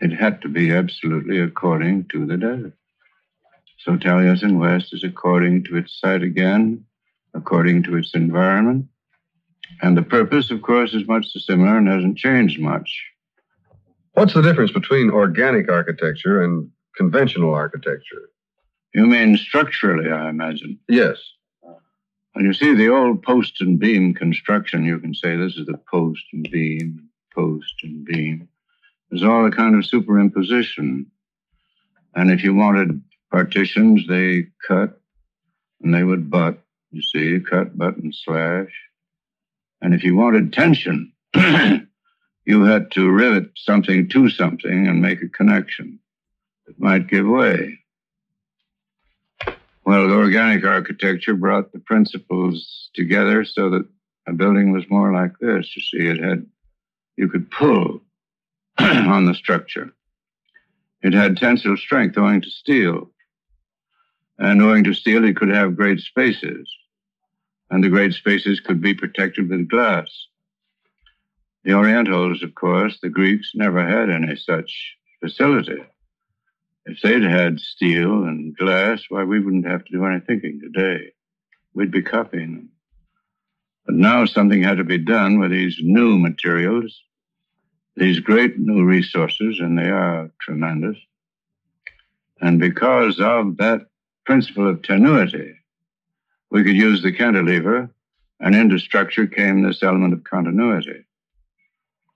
it 0.00 0.12
had 0.12 0.42
to 0.42 0.48
be 0.48 0.72
absolutely 0.72 1.40
according 1.40 2.06
to 2.08 2.26
the 2.26 2.36
desert. 2.36 2.72
So 3.78 3.96
Taliesin 3.96 4.58
West 4.58 4.94
is 4.94 5.04
according 5.04 5.64
to 5.64 5.76
its 5.76 6.00
site 6.00 6.22
again, 6.22 6.84
according 7.34 7.82
to 7.84 7.96
its 7.96 8.14
environment. 8.14 8.86
And 9.82 9.96
the 9.96 10.02
purpose, 10.02 10.50
of 10.50 10.62
course, 10.62 10.94
is 10.94 11.06
much 11.06 11.32
the 11.32 11.40
similar 11.40 11.76
and 11.76 11.88
hasn't 11.88 12.16
changed 12.16 12.60
much. 12.60 12.90
What's 14.12 14.34
the 14.34 14.42
difference 14.42 14.72
between 14.72 15.10
organic 15.10 15.70
architecture 15.70 16.42
and 16.42 16.70
conventional 16.96 17.52
architecture? 17.52 18.30
You 18.94 19.06
mean 19.06 19.36
structurally, 19.36 20.10
I 20.10 20.28
imagine? 20.28 20.78
Yes. 20.88 21.18
Well, 21.62 22.44
you 22.44 22.52
see, 22.52 22.74
the 22.74 22.88
old 22.88 23.22
post 23.22 23.60
and 23.60 23.78
beam 23.78 24.14
construction, 24.14 24.84
you 24.84 24.98
can 24.98 25.14
say 25.14 25.36
this 25.36 25.56
is 25.56 25.66
the 25.66 25.80
post 25.90 26.22
and 26.32 26.48
beam, 26.50 27.08
post 27.34 27.74
and 27.82 28.04
beam. 28.04 28.48
There's 29.14 29.22
all 29.22 29.46
a 29.46 29.50
kind 29.52 29.76
of 29.76 29.88
superimposition. 29.88 31.06
And 32.16 32.32
if 32.32 32.42
you 32.42 32.52
wanted 32.52 33.00
partitions, 33.30 34.08
they 34.08 34.48
cut 34.66 35.00
and 35.80 35.94
they 35.94 36.02
would 36.02 36.28
butt, 36.28 36.58
you 36.90 37.00
see, 37.00 37.38
cut, 37.38 37.78
butt, 37.78 37.96
and 37.96 38.12
slash. 38.12 38.72
And 39.80 39.94
if 39.94 40.02
you 40.02 40.16
wanted 40.16 40.52
tension, 40.52 41.12
you 42.44 42.64
had 42.64 42.90
to 42.90 43.08
rivet 43.08 43.50
something 43.54 44.08
to 44.08 44.30
something 44.30 44.88
and 44.88 45.00
make 45.00 45.22
a 45.22 45.28
connection 45.28 46.00
that 46.66 46.80
might 46.80 47.06
give 47.06 47.24
way. 47.24 47.78
Well, 49.84 50.08
the 50.08 50.14
organic 50.16 50.64
architecture 50.64 51.34
brought 51.34 51.72
the 51.72 51.78
principles 51.78 52.90
together 52.94 53.44
so 53.44 53.70
that 53.70 53.86
a 54.26 54.32
building 54.32 54.72
was 54.72 54.90
more 54.90 55.12
like 55.12 55.38
this. 55.38 55.76
You 55.76 55.82
see, 55.82 56.08
it 56.08 56.18
had, 56.18 56.44
you 57.16 57.28
could 57.28 57.48
pull 57.52 58.00
on 58.78 59.26
the 59.26 59.34
structure. 59.34 59.92
It 61.02 61.12
had 61.12 61.36
tensile 61.36 61.76
strength 61.76 62.16
owing 62.16 62.40
to 62.40 62.50
steel. 62.50 63.10
And 64.38 64.60
owing 64.62 64.84
to 64.84 64.94
steel, 64.94 65.24
it 65.24 65.36
could 65.36 65.50
have 65.50 65.76
great 65.76 66.00
spaces. 66.00 66.68
And 67.70 67.84
the 67.84 67.88
great 67.88 68.14
spaces 68.14 68.60
could 68.60 68.80
be 68.80 68.94
protected 68.94 69.48
with 69.48 69.68
glass. 69.68 70.08
The 71.64 71.74
Orientals, 71.74 72.42
of 72.42 72.54
course, 72.54 72.98
the 73.00 73.08
Greeks, 73.08 73.52
never 73.54 73.86
had 73.86 74.10
any 74.10 74.36
such 74.36 74.96
facility. 75.20 75.82
If 76.86 77.00
they'd 77.00 77.22
had 77.22 77.60
steel 77.60 78.24
and 78.24 78.56
glass, 78.56 79.04
why, 79.08 79.24
we 79.24 79.40
wouldn't 79.40 79.66
have 79.66 79.84
to 79.84 79.92
do 79.92 80.04
any 80.04 80.20
thinking 80.20 80.60
today. 80.60 81.12
We'd 81.72 81.90
be 81.90 82.02
copying 82.02 82.54
them. 82.54 82.68
But 83.86 83.94
now 83.94 84.26
something 84.26 84.62
had 84.62 84.76
to 84.78 84.84
be 84.84 84.98
done 84.98 85.38
with 85.38 85.50
these 85.50 85.78
new 85.80 86.18
materials, 86.18 87.02
these 87.96 88.20
great 88.20 88.58
new 88.58 88.84
resources, 88.84 89.60
and 89.60 89.78
they 89.78 89.88
are 89.88 90.30
tremendous. 90.40 90.96
And 92.40 92.58
because 92.58 93.20
of 93.20 93.56
that 93.58 93.86
principle 94.26 94.68
of 94.68 94.82
tenuity, 94.82 95.54
we 96.50 96.64
could 96.64 96.76
use 96.76 97.02
the 97.02 97.12
cantilever, 97.12 97.90
and 98.40 98.54
into 98.54 98.78
structure 98.78 99.26
came 99.26 99.62
this 99.62 99.82
element 99.82 100.12
of 100.12 100.24
continuity. 100.24 101.04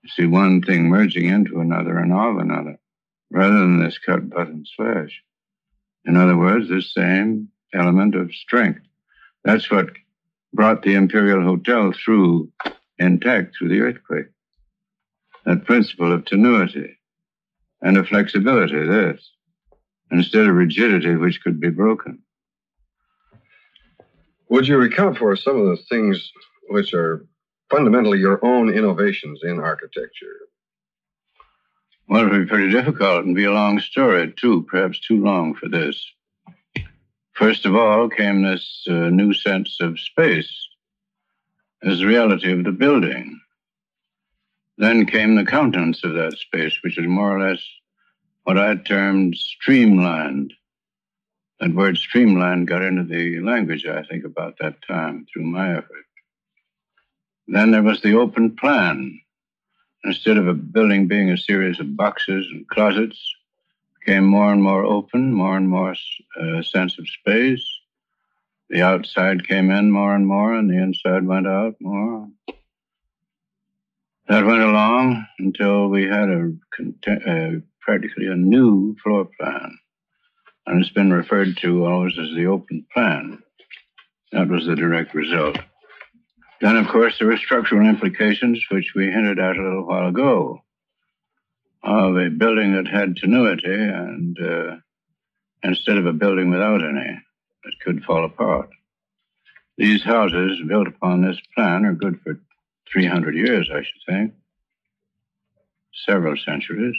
You 0.03 0.09
see 0.09 0.25
one 0.25 0.61
thing 0.61 0.89
merging 0.89 1.25
into 1.25 1.59
another 1.59 1.97
and 1.97 2.13
of 2.13 2.37
another 2.37 2.77
rather 3.31 3.59
than 3.59 3.83
this 3.83 3.97
cut, 3.97 4.29
button 4.29 4.65
slash. 4.75 5.21
In 6.05 6.15
other 6.15 6.37
words, 6.37 6.69
this 6.69 6.93
same 6.93 7.49
element 7.73 8.15
of 8.15 8.33
strength. 8.33 8.81
That's 9.43 9.69
what 9.69 9.89
brought 10.53 10.81
the 10.81 10.95
Imperial 10.95 11.43
Hotel 11.43 11.93
through 11.93 12.51
intact 12.97 13.55
through 13.55 13.69
the 13.69 13.81
earthquake. 13.81 14.27
That 15.45 15.65
principle 15.65 16.11
of 16.11 16.25
tenuity 16.25 16.99
and 17.81 17.97
of 17.97 18.07
flexibility, 18.07 18.85
this, 18.85 19.31
instead 20.11 20.47
of 20.47 20.55
rigidity 20.55 21.15
which 21.15 21.41
could 21.41 21.59
be 21.59 21.69
broken. 21.69 22.19
Would 24.49 24.67
you 24.67 24.77
recount 24.77 25.17
for 25.17 25.31
us 25.31 25.43
some 25.43 25.59
of 25.59 25.67
the 25.67 25.83
things 25.89 26.31
which 26.69 26.93
are 26.93 27.25
fundamentally 27.69 28.19
your 28.19 28.43
own 28.43 28.69
innovations 28.69 29.41
in 29.43 29.59
architecture? 29.59 30.35
Well, 32.07 32.25
it 32.25 32.31
would 32.31 32.41
be 32.41 32.49
pretty 32.49 32.71
difficult 32.71 33.25
and 33.25 33.35
be 33.35 33.45
a 33.45 33.51
long 33.51 33.79
story, 33.79 34.33
too, 34.35 34.63
perhaps 34.63 34.99
too 34.99 35.23
long 35.23 35.53
for 35.53 35.69
this. 35.69 36.03
First 37.33 37.65
of 37.65 37.75
all 37.75 38.09
came 38.09 38.41
this 38.41 38.83
uh, 38.89 39.09
new 39.09 39.33
sense 39.33 39.77
of 39.79 39.99
space 39.99 40.51
as 41.83 41.99
the 41.99 42.07
reality 42.07 42.51
of 42.51 42.63
the 42.63 42.71
building. 42.71 43.39
Then 44.79 45.05
came 45.05 45.35
the 45.35 45.45
countenance 45.45 46.05
of 46.05 46.13
that 46.13 46.37
space, 46.37 46.79
which 46.81 46.97
is 46.97 47.05
more 47.05 47.35
or 47.35 47.49
less 47.49 47.61
what 48.43 48.57
I 48.57 48.75
termed 48.75 49.35
streamlined. 49.35 50.53
That 51.59 51.75
word 51.75 51.97
streamlined 51.97 52.69
got 52.69 52.81
into 52.81 53.03
the 53.03 53.41
language, 53.41 53.85
I 53.85 54.03
think, 54.03 54.23
about 54.23 54.55
that 54.61 54.81
time 54.87 55.25
through 55.25 55.43
my 55.43 55.73
effort. 55.73 56.05
Then 57.49 57.71
there 57.71 57.83
was 57.83 57.99
the 58.01 58.13
open 58.13 58.55
plan, 58.55 59.19
instead 60.05 60.37
of 60.37 60.47
a 60.47 60.53
building 60.53 61.09
being 61.09 61.29
a 61.29 61.37
series 61.37 61.81
of 61.81 61.97
boxes 61.97 62.47
and 62.49 62.65
closets, 62.69 63.19
became 63.99 64.23
more 64.23 64.53
and 64.53 64.63
more 64.63 64.85
open, 64.85 65.33
more 65.33 65.57
and 65.57 65.67
more 65.67 65.93
uh, 66.39 66.61
sense 66.61 66.97
of 66.97 67.05
space. 67.09 67.67
The 68.69 68.81
outside 68.81 69.45
came 69.45 69.71
in 69.71 69.91
more 69.91 70.15
and 70.15 70.25
more, 70.25 70.53
and 70.53 70.69
the 70.69 70.81
inside 70.81 71.25
went 71.27 71.47
out 71.47 71.75
more. 71.81 72.29
That 74.29 74.45
went 74.45 74.61
along 74.61 75.25
until 75.39 75.87
we 75.87 76.03
had 76.03 76.29
a, 76.29 76.51
practically 77.81 78.27
a 78.27 78.35
new 78.35 78.95
floor 79.03 79.27
plan. 79.39 79.75
And 80.67 80.79
it's 80.79 80.93
been 80.93 81.11
referred 81.11 81.57
to 81.57 81.87
always 81.87 82.13
as 82.19 82.35
the 82.35 82.45
open 82.45 82.85
plan. 82.93 83.41
That 84.31 84.47
was 84.47 84.67
the 84.67 84.75
direct 84.75 85.15
result. 85.15 85.57
Then, 86.61 86.77
of 86.77 86.87
course, 86.89 87.17
there 87.17 87.27
were 87.27 87.37
structural 87.37 87.89
implications, 87.89 88.63
which 88.69 88.93
we 88.95 89.05
hinted 89.05 89.39
at 89.39 89.57
a 89.57 89.63
little 89.63 89.87
while 89.87 90.09
ago, 90.09 90.61
of 91.81 92.15
a 92.15 92.29
building 92.29 92.75
that 92.75 92.87
had 92.87 93.15
tenuity 93.15 93.73
and 93.73 94.37
uh, 94.39 94.75
instead 95.63 95.97
of 95.97 96.05
a 96.05 96.13
building 96.13 96.51
without 96.51 96.83
any 96.83 97.19
that 97.63 97.73
could 97.83 98.03
fall 98.03 98.25
apart. 98.25 98.69
These 99.79 100.03
houses 100.03 100.61
built 100.67 100.87
upon 100.87 101.23
this 101.23 101.39
plan 101.55 101.85
are 101.85 101.93
good 101.93 102.19
for 102.21 102.39
300 102.91 103.35
years, 103.35 103.69
I 103.73 103.79
should 103.79 104.01
think, 104.07 104.33
several 106.05 106.35
centuries. 106.37 106.95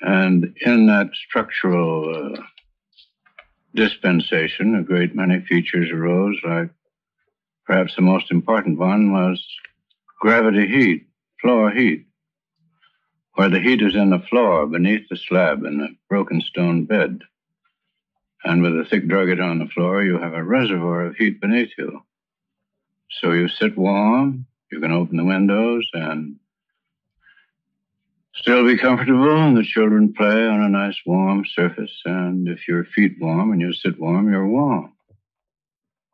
And 0.00 0.56
in 0.60 0.86
that 0.86 1.10
structural 1.28 2.34
uh, 2.34 2.42
dispensation, 3.74 4.76
a 4.76 4.82
great 4.82 5.14
many 5.14 5.40
features 5.40 5.90
arose, 5.90 6.36
like 6.44 6.70
Perhaps 7.66 7.96
the 7.96 8.02
most 8.02 8.30
important 8.30 8.78
one 8.78 9.12
was 9.12 9.44
gravity 10.20 10.68
heat, 10.68 11.06
floor 11.40 11.70
heat, 11.72 12.06
where 13.34 13.48
the 13.48 13.60
heat 13.60 13.82
is 13.82 13.96
in 13.96 14.10
the 14.10 14.20
floor 14.30 14.66
beneath 14.66 15.08
the 15.08 15.16
slab 15.16 15.64
in 15.64 15.78
the 15.78 15.88
broken 16.08 16.40
stone 16.40 16.84
bed. 16.84 17.22
And 18.44 18.62
with 18.62 18.78
a 18.78 18.84
thick 18.88 19.08
drugget 19.08 19.40
on 19.40 19.58
the 19.58 19.66
floor, 19.66 20.04
you 20.04 20.18
have 20.18 20.32
a 20.32 20.44
reservoir 20.44 21.06
of 21.06 21.16
heat 21.16 21.40
beneath 21.40 21.70
you. 21.76 22.02
So 23.10 23.32
you 23.32 23.48
sit 23.48 23.76
warm, 23.76 24.46
you 24.70 24.80
can 24.80 24.92
open 24.92 25.16
the 25.16 25.24
windows 25.24 25.88
and 25.94 26.36
still 28.34 28.66
be 28.66 28.76
comfortable, 28.76 29.36
and 29.36 29.56
the 29.56 29.64
children 29.64 30.12
play 30.12 30.46
on 30.46 30.62
a 30.62 30.68
nice 30.68 30.98
warm 31.06 31.44
surface. 31.46 32.02
And 32.04 32.48
if 32.48 32.68
your 32.68 32.84
feet 32.84 33.16
warm 33.20 33.52
and 33.52 33.60
you 33.60 33.72
sit 33.72 33.98
warm, 33.98 34.30
you're 34.30 34.46
warm. 34.46 34.92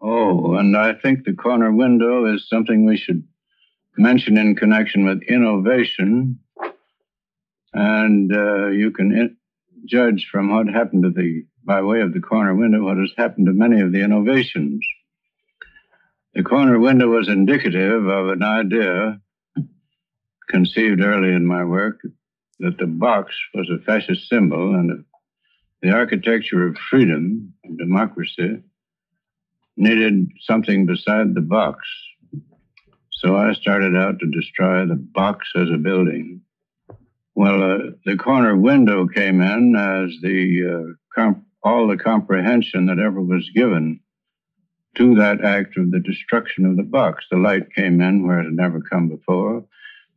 Oh, 0.00 0.56
and 0.56 0.76
I 0.76 0.94
think 0.94 1.24
the 1.24 1.32
corner 1.32 1.72
window 1.72 2.32
is 2.32 2.48
something 2.48 2.84
we 2.84 2.96
should 2.96 3.22
mention 3.96 4.36
in 4.36 4.56
connection 4.56 5.04
with 5.04 5.22
innovation. 5.22 6.38
And 7.72 8.34
uh, 8.34 8.66
you 8.68 8.90
can 8.90 9.12
in- 9.12 9.36
judge 9.86 10.28
from 10.30 10.54
what 10.54 10.68
happened 10.68 11.04
to 11.04 11.10
the, 11.10 11.44
by 11.64 11.82
way 11.82 12.00
of 12.00 12.12
the 12.12 12.20
corner 12.20 12.54
window, 12.54 12.82
what 12.82 12.98
has 12.98 13.12
happened 13.16 13.46
to 13.46 13.52
many 13.52 13.80
of 13.80 13.92
the 13.92 14.02
innovations. 14.02 14.84
The 16.34 16.42
corner 16.42 16.78
window 16.78 17.08
was 17.08 17.28
indicative 17.28 18.06
of 18.06 18.28
an 18.28 18.42
idea 18.42 19.20
conceived 20.48 21.02
early 21.02 21.34
in 21.34 21.44
my 21.44 21.62
work 21.62 22.00
that 22.58 22.78
the 22.78 22.86
box 22.86 23.34
was 23.52 23.68
a 23.68 23.84
fascist 23.84 24.30
symbol 24.30 24.74
and 24.74 25.04
the 25.82 25.90
architecture 25.90 26.66
of 26.66 26.76
freedom 26.88 27.52
and 27.64 27.76
democracy 27.76 28.62
needed 29.76 30.28
something 30.40 30.86
beside 30.86 31.34
the 31.34 31.42
box. 31.42 31.86
So 33.10 33.36
I 33.36 33.52
started 33.52 33.94
out 33.94 34.18
to 34.20 34.30
destroy 34.30 34.86
the 34.86 34.96
box 34.96 35.48
as 35.54 35.68
a 35.70 35.76
building. 35.76 36.40
Well, 37.34 37.62
uh, 37.62 37.78
the 38.06 38.16
corner 38.16 38.56
window 38.56 39.06
came 39.06 39.42
in 39.42 39.76
as 39.76 40.10
the 40.22 40.64
uh, 40.66 40.92
comp- 41.14 41.44
all 41.62 41.88
the 41.88 41.96
comprehension 41.96 42.86
that 42.86 42.98
ever 42.98 43.20
was 43.20 43.50
given 43.54 44.00
to 44.96 45.14
that 45.16 45.44
act 45.44 45.76
of 45.76 45.90
the 45.90 46.00
destruction 46.00 46.66
of 46.66 46.76
the 46.76 46.82
box. 46.82 47.24
The 47.30 47.38
light 47.38 47.74
came 47.74 48.00
in 48.00 48.26
where 48.26 48.40
it 48.40 48.44
had 48.44 48.52
never 48.52 48.80
come 48.80 49.08
before. 49.08 49.64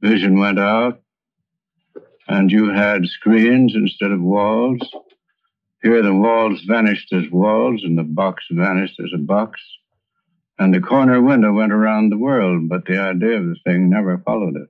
Vision 0.01 0.39
went 0.39 0.59
out, 0.59 1.01
and 2.27 2.51
you 2.51 2.69
had 2.69 3.07
screens 3.07 3.73
instead 3.75 4.11
of 4.11 4.21
walls. 4.21 4.79
Here 5.81 6.01
the 6.01 6.13
walls 6.13 6.61
vanished 6.67 7.13
as 7.13 7.29
walls, 7.31 7.83
and 7.83 7.97
the 7.97 8.03
box 8.03 8.45
vanished 8.51 8.99
as 8.99 9.11
a 9.13 9.19
box. 9.19 9.61
And 10.57 10.73
the 10.73 10.81
corner 10.81 11.21
window 11.21 11.53
went 11.53 11.73
around 11.73 12.09
the 12.09 12.17
world, 12.17 12.69
but 12.69 12.85
the 12.85 12.97
idea 12.97 13.37
of 13.37 13.45
the 13.45 13.57
thing 13.65 13.89
never 13.89 14.17
followed 14.19 14.55
it. 14.55 14.69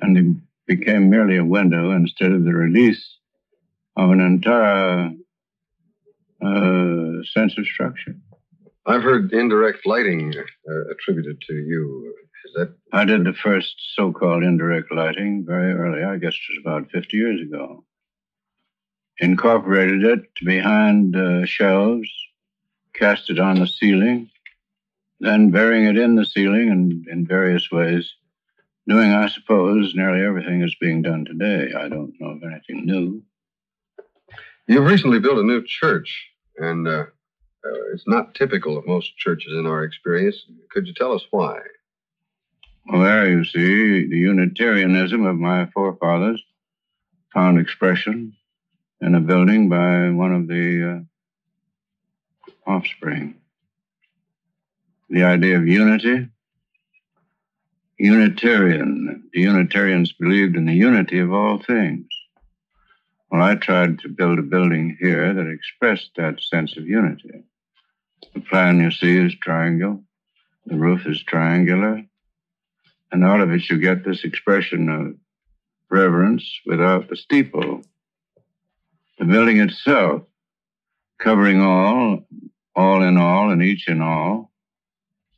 And 0.00 0.16
it 0.16 0.36
became 0.66 1.10
merely 1.10 1.36
a 1.36 1.44
window 1.44 1.90
instead 1.90 2.32
of 2.32 2.44
the 2.44 2.54
release 2.54 3.18
of 3.96 4.10
an 4.10 4.20
entire 4.20 5.12
uh, 6.42 7.22
sense 7.34 7.58
of 7.58 7.66
structure. 7.66 8.16
I've 8.86 9.02
heard 9.02 9.32
indirect 9.32 9.86
lighting 9.86 10.34
uh, 10.36 10.90
attributed 10.90 11.40
to 11.42 11.54
you. 11.54 12.14
Is 12.44 12.52
that? 12.54 12.74
I 12.92 13.04
did 13.04 13.24
the 13.24 13.34
first 13.34 13.74
so 13.94 14.12
called 14.12 14.42
indirect 14.42 14.90
lighting 14.92 15.44
very 15.46 15.74
early, 15.74 16.02
I 16.02 16.16
guess 16.16 16.34
it 16.34 16.52
was 16.52 16.60
about 16.64 16.90
50 16.90 17.16
years 17.16 17.40
ago. 17.42 17.84
Incorporated 19.18 20.02
it 20.04 20.22
behind 20.44 21.14
uh, 21.14 21.44
shelves, 21.44 22.08
cast 22.94 23.28
it 23.28 23.38
on 23.38 23.60
the 23.60 23.66
ceiling, 23.66 24.30
then 25.20 25.50
burying 25.50 25.84
it 25.84 25.98
in 25.98 26.14
the 26.14 26.24
ceiling 26.24 26.70
and 26.70 27.06
in 27.08 27.26
various 27.26 27.70
ways, 27.70 28.14
doing, 28.88 29.12
I 29.12 29.28
suppose, 29.28 29.94
nearly 29.94 30.24
everything 30.24 30.62
is 30.62 30.74
being 30.80 31.02
done 31.02 31.26
today. 31.26 31.72
I 31.76 31.88
don't 31.88 32.14
know 32.18 32.30
of 32.30 32.42
anything 32.42 32.86
new. 32.86 33.22
You've 34.66 34.86
recently 34.86 35.18
built 35.18 35.38
a 35.38 35.42
new 35.42 35.62
church, 35.66 36.30
and 36.56 36.88
uh, 36.88 37.06
uh, 37.64 37.92
it's 37.92 38.06
not 38.06 38.34
typical 38.34 38.78
of 38.78 38.86
most 38.86 39.16
churches 39.16 39.52
in 39.52 39.66
our 39.66 39.84
experience. 39.84 40.44
Could 40.70 40.86
you 40.86 40.94
tell 40.94 41.12
us 41.12 41.22
why? 41.30 41.60
Well, 42.86 43.02
there 43.02 43.28
you 43.30 43.44
see, 43.44 44.08
the 44.08 44.16
Unitarianism 44.16 45.26
of 45.26 45.36
my 45.36 45.66
forefathers 45.66 46.42
found 47.32 47.58
expression 47.58 48.34
in 49.00 49.14
a 49.14 49.20
building 49.20 49.68
by 49.68 50.10
one 50.10 50.34
of 50.34 50.48
the 50.48 51.04
uh, 52.66 52.70
offspring. 52.70 53.34
The 55.08 55.24
idea 55.24 55.56
of 55.56 55.66
unity. 55.66 56.28
Unitarian. 57.98 59.28
The 59.32 59.40
Unitarians 59.40 60.12
believed 60.12 60.56
in 60.56 60.64
the 60.64 60.74
unity 60.74 61.18
of 61.18 61.32
all 61.32 61.62
things. 61.62 62.06
Well, 63.30 63.42
I 63.42 63.54
tried 63.56 64.00
to 64.00 64.08
build 64.08 64.38
a 64.38 64.42
building 64.42 64.96
here 65.00 65.32
that 65.34 65.46
expressed 65.46 66.10
that 66.16 66.40
sense 66.42 66.76
of 66.76 66.88
unity. 66.88 67.44
The 68.34 68.40
plan 68.40 68.80
you 68.80 68.90
see 68.90 69.16
is 69.16 69.34
triangle. 69.36 70.02
The 70.66 70.76
roof 70.76 71.06
is 71.06 71.22
triangular. 71.22 72.04
And 73.12 73.24
out 73.24 73.40
of 73.40 73.50
it, 73.50 73.68
you 73.68 73.78
get 73.78 74.04
this 74.04 74.24
expression 74.24 74.88
of 74.88 75.14
reverence 75.88 76.60
without 76.64 77.08
the 77.08 77.16
steeple. 77.16 77.82
The 79.18 79.24
building 79.24 79.60
itself, 79.60 80.22
covering 81.18 81.60
all, 81.60 82.26
all 82.74 83.02
in 83.02 83.16
all, 83.16 83.50
and 83.50 83.62
each 83.62 83.88
in 83.88 84.00
all, 84.00 84.50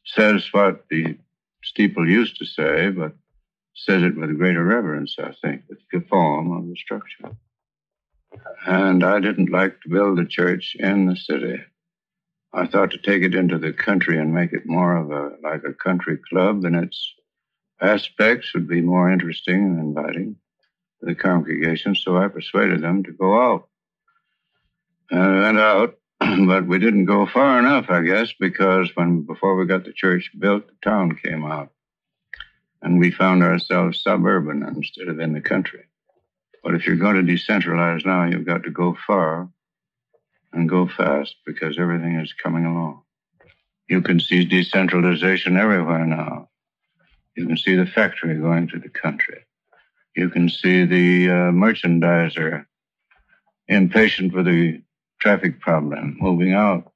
says 0.04 0.46
what 0.52 0.88
the 0.90 1.16
steeple 1.64 2.08
used 2.08 2.36
to 2.38 2.44
say, 2.44 2.90
but 2.90 3.12
says 3.74 4.02
it 4.02 4.16
with 4.16 4.36
greater 4.36 4.64
reverence, 4.64 5.16
I 5.18 5.32
think, 5.40 5.62
with 5.68 5.78
the 5.90 6.00
form 6.00 6.52
of 6.52 6.68
the 6.68 6.76
structure. 6.76 7.36
And 8.66 9.02
I 9.02 9.20
didn't 9.20 9.50
like 9.50 9.80
to 9.80 9.88
build 9.88 10.18
a 10.18 10.26
church 10.26 10.76
in 10.78 11.06
the 11.06 11.16
city. 11.16 11.60
I 12.54 12.66
thought 12.66 12.90
to 12.90 12.98
take 12.98 13.22
it 13.22 13.34
into 13.34 13.58
the 13.58 13.72
country 13.72 14.18
and 14.18 14.34
make 14.34 14.52
it 14.52 14.66
more 14.66 14.96
of 14.96 15.10
a 15.10 15.36
like 15.42 15.64
a 15.64 15.72
country 15.72 16.18
club, 16.28 16.64
and 16.64 16.76
its 16.76 17.14
aspects 17.80 18.52
would 18.52 18.68
be 18.68 18.80
more 18.80 19.10
interesting 19.10 19.64
and 19.64 19.78
inviting 19.78 20.36
to 21.00 21.06
the 21.06 21.14
congregation. 21.14 21.94
So 21.94 22.18
I 22.18 22.28
persuaded 22.28 22.82
them 22.82 23.02
to 23.04 23.12
go 23.12 23.40
out. 23.40 23.68
And 25.10 25.20
I 25.20 25.40
went 25.40 25.58
out, 25.58 25.98
but 26.46 26.66
we 26.66 26.78
didn't 26.78 27.06
go 27.06 27.26
far 27.26 27.58
enough, 27.58 27.86
I 27.88 28.02
guess, 28.02 28.32
because 28.38 28.90
when 28.94 29.22
before 29.22 29.56
we 29.56 29.66
got 29.66 29.84
the 29.84 29.92
church 29.92 30.30
built, 30.38 30.66
the 30.66 30.74
town 30.82 31.16
came 31.16 31.44
out, 31.44 31.70
and 32.82 33.00
we 33.00 33.10
found 33.10 33.42
ourselves 33.42 34.02
suburban 34.02 34.62
instead 34.76 35.08
of 35.08 35.18
in 35.20 35.32
the 35.32 35.40
country. 35.40 35.84
But 36.62 36.74
if 36.74 36.86
you're 36.86 36.96
going 36.96 37.16
to 37.16 37.32
decentralize 37.32 38.04
now, 38.04 38.24
you've 38.24 38.46
got 38.46 38.62
to 38.64 38.70
go 38.70 38.96
far 39.06 39.48
and 40.52 40.68
go 40.68 40.86
fast 40.86 41.36
because 41.46 41.78
everything 41.78 42.16
is 42.16 42.32
coming 42.32 42.64
along. 42.66 43.02
You 43.88 44.02
can 44.02 44.20
see 44.20 44.44
decentralization 44.44 45.56
everywhere 45.56 46.06
now. 46.06 46.48
You 47.36 47.46
can 47.46 47.56
see 47.56 47.76
the 47.76 47.86
factory 47.86 48.34
going 48.36 48.68
to 48.68 48.78
the 48.78 48.88
country. 48.88 49.44
You 50.14 50.28
can 50.28 50.48
see 50.48 50.84
the 50.84 51.30
uh, 51.30 51.34
merchandiser 51.52 52.66
impatient 53.68 54.34
with 54.34 54.46
the 54.46 54.82
traffic 55.20 55.60
problem 55.60 56.16
moving 56.20 56.52
out 56.52 56.92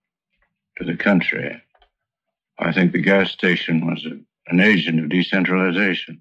to 0.77 0.85
the 0.85 0.97
country. 0.97 1.62
I 2.59 2.73
think 2.73 2.92
the 2.92 3.01
gas 3.01 3.31
station 3.31 3.87
was 3.87 4.05
a, 4.05 4.19
an 4.49 4.61
agent 4.61 5.01
of 5.01 5.09
decentralization. 5.09 6.21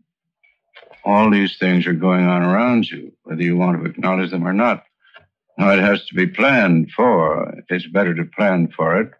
All 1.03 1.29
these 1.29 1.57
things 1.57 1.85
are 1.87 1.93
going 1.93 2.25
on 2.25 2.43
around 2.43 2.89
you, 2.89 3.11
whether 3.23 3.43
you 3.43 3.57
want 3.57 3.79
to 3.79 3.89
acknowledge 3.89 4.31
them 4.31 4.47
or 4.47 4.53
not. 4.53 4.83
Now, 5.57 5.71
it 5.71 5.79
has 5.79 6.05
to 6.05 6.15
be 6.15 6.27
planned 6.27 6.91
for. 6.91 7.53
It's 7.69 7.87
better 7.87 8.13
to 8.13 8.25
plan 8.25 8.73
for 8.75 8.99
it 8.99 9.11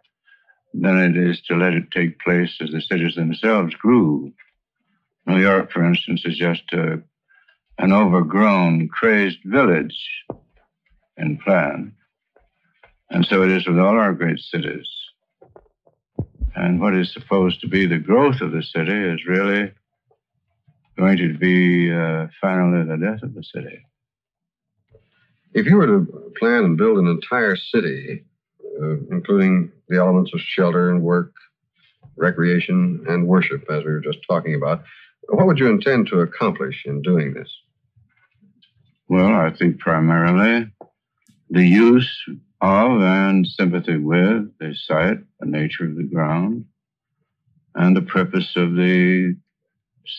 than 0.74 0.98
it 0.98 1.16
is 1.16 1.40
to 1.42 1.56
let 1.56 1.72
it 1.72 1.90
take 1.90 2.20
place 2.20 2.58
as 2.60 2.70
the 2.70 2.82
cities 2.82 3.14
themselves 3.14 3.74
grew. 3.74 4.32
New 5.26 5.40
York, 5.40 5.72
for 5.72 5.84
instance, 5.84 6.22
is 6.24 6.36
just 6.36 6.62
a, 6.72 7.02
an 7.78 7.92
overgrown, 7.92 8.88
crazed 8.88 9.38
village 9.44 9.96
in 11.16 11.38
plan. 11.38 11.92
And 13.10 13.24
so 13.24 13.42
it 13.42 13.50
is 13.50 13.66
with 13.66 13.78
all 13.78 13.98
our 13.98 14.12
great 14.12 14.38
cities. 14.38 14.86
And 16.54 16.80
what 16.80 16.94
is 16.94 17.12
supposed 17.12 17.60
to 17.60 17.68
be 17.68 17.86
the 17.86 17.98
growth 17.98 18.40
of 18.40 18.52
the 18.52 18.62
city 18.62 18.92
is 18.92 19.26
really 19.26 19.72
going 20.98 21.18
to 21.18 21.36
be 21.36 21.92
uh, 21.92 22.28
finally 22.40 22.84
the 22.84 22.96
death 22.96 23.22
of 23.22 23.34
the 23.34 23.44
city. 23.44 23.84
If 25.56 25.64
you 25.64 25.76
were 25.76 25.86
to 25.86 26.32
plan 26.38 26.64
and 26.64 26.76
build 26.76 26.98
an 26.98 27.06
entire 27.06 27.56
city, 27.56 28.22
uh, 28.78 28.96
including 29.10 29.72
the 29.88 29.96
elements 29.96 30.34
of 30.34 30.40
shelter 30.40 30.90
and 30.90 31.02
work, 31.02 31.32
recreation, 32.14 33.02
and 33.08 33.26
worship, 33.26 33.64
as 33.70 33.82
we 33.82 33.90
were 33.90 34.02
just 34.02 34.18
talking 34.28 34.54
about, 34.54 34.84
what 35.30 35.46
would 35.46 35.58
you 35.58 35.70
intend 35.70 36.08
to 36.08 36.20
accomplish 36.20 36.82
in 36.84 37.00
doing 37.00 37.32
this? 37.32 37.50
Well, 39.08 39.32
I 39.32 39.50
think 39.50 39.78
primarily 39.78 40.70
the 41.48 41.66
use 41.66 42.14
of 42.60 43.00
and 43.00 43.46
sympathy 43.46 43.96
with 43.96 44.52
the 44.58 44.74
site, 44.74 45.20
the 45.40 45.46
nature 45.46 45.86
of 45.86 45.96
the 45.96 46.02
ground, 46.02 46.66
and 47.74 47.96
the 47.96 48.02
purpose 48.02 48.52
of 48.56 48.74
the 48.74 49.34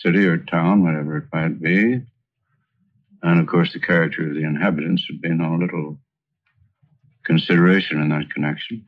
city 0.02 0.26
or 0.26 0.38
town, 0.38 0.82
whatever 0.82 1.18
it 1.18 1.28
might 1.32 1.62
be. 1.62 2.02
And 3.22 3.40
of 3.40 3.46
course, 3.46 3.72
the 3.72 3.80
character 3.80 4.28
of 4.28 4.34
the 4.34 4.44
inhabitants 4.44 5.06
would 5.10 5.20
be 5.20 5.30
no 5.30 5.56
little 5.56 5.98
consideration 7.24 8.00
in 8.00 8.08
that 8.10 8.30
connection. 8.32 8.86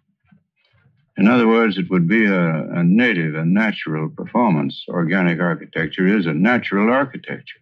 In 1.16 1.28
other 1.28 1.46
words, 1.46 1.76
it 1.76 1.90
would 1.90 2.08
be 2.08 2.24
a, 2.24 2.64
a 2.70 2.82
native, 2.82 3.34
a 3.34 3.44
natural 3.44 4.08
performance. 4.08 4.84
Organic 4.88 5.40
architecture 5.40 6.06
is 6.06 6.26
a 6.26 6.32
natural 6.32 6.90
architecture. 6.90 7.60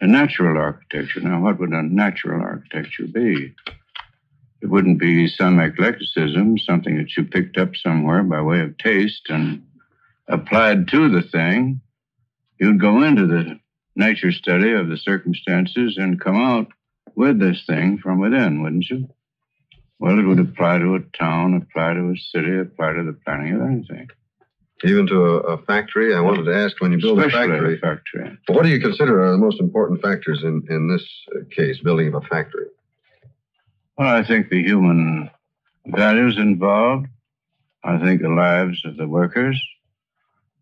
A 0.00 0.06
natural 0.06 0.56
architecture. 0.56 1.20
Now, 1.20 1.42
what 1.42 1.58
would 1.58 1.72
a 1.72 1.82
natural 1.82 2.40
architecture 2.40 3.06
be? 3.06 3.54
It 4.62 4.66
wouldn't 4.66 4.98
be 4.98 5.28
some 5.28 5.60
eclecticism, 5.60 6.58
something 6.58 6.96
that 6.96 7.16
you 7.16 7.24
picked 7.24 7.58
up 7.58 7.76
somewhere 7.76 8.22
by 8.22 8.40
way 8.40 8.60
of 8.60 8.78
taste 8.78 9.28
and 9.28 9.64
applied 10.26 10.88
to 10.88 11.10
the 11.10 11.22
thing. 11.22 11.80
You'd 12.58 12.80
go 12.80 13.02
into 13.02 13.26
the 13.26 13.60
nature 13.98 14.32
study 14.32 14.72
of 14.72 14.88
the 14.88 14.96
circumstances 14.96 15.96
and 15.98 16.20
come 16.20 16.36
out 16.36 16.68
with 17.16 17.38
this 17.38 17.64
thing 17.66 17.98
from 17.98 18.20
within, 18.20 18.62
wouldn't 18.62 18.88
you? 18.88 19.08
Well, 19.98 20.18
it 20.18 20.22
would 20.22 20.38
apply 20.38 20.78
to 20.78 20.94
a 20.94 21.00
town, 21.18 21.54
apply 21.54 21.94
to 21.94 22.12
a 22.12 22.16
city, 22.16 22.58
apply 22.60 22.92
to 22.92 23.02
the 23.02 23.18
planning 23.24 23.56
of 23.56 23.62
anything. 23.62 24.08
Even 24.84 25.08
to 25.08 25.24
a, 25.24 25.38
a 25.54 25.62
factory? 25.62 26.14
I 26.14 26.20
wanted 26.20 26.44
to 26.44 26.54
ask 26.54 26.80
when 26.80 26.92
you 26.92 27.00
build 27.00 27.18
Especially 27.18 27.46
a 27.46 27.48
factory. 27.48 27.74
A 27.74 27.78
factory. 27.78 28.38
What 28.46 28.62
do 28.62 28.68
you 28.68 28.80
consider 28.80 29.24
are 29.24 29.32
the 29.32 29.38
most 29.38 29.58
important 29.58 30.00
factors 30.00 30.44
in, 30.44 30.64
in 30.70 30.88
this 30.88 31.04
case, 31.50 31.80
building 31.80 32.06
of 32.08 32.14
a 32.14 32.20
factory? 32.20 32.66
Well, 33.96 34.14
I 34.14 34.24
think 34.24 34.48
the 34.48 34.62
human 34.62 35.28
values 35.86 36.36
involved. 36.38 37.08
I 37.82 37.98
think 37.98 38.22
the 38.22 38.28
lives 38.28 38.80
of 38.84 38.96
the 38.96 39.08
workers. 39.08 39.60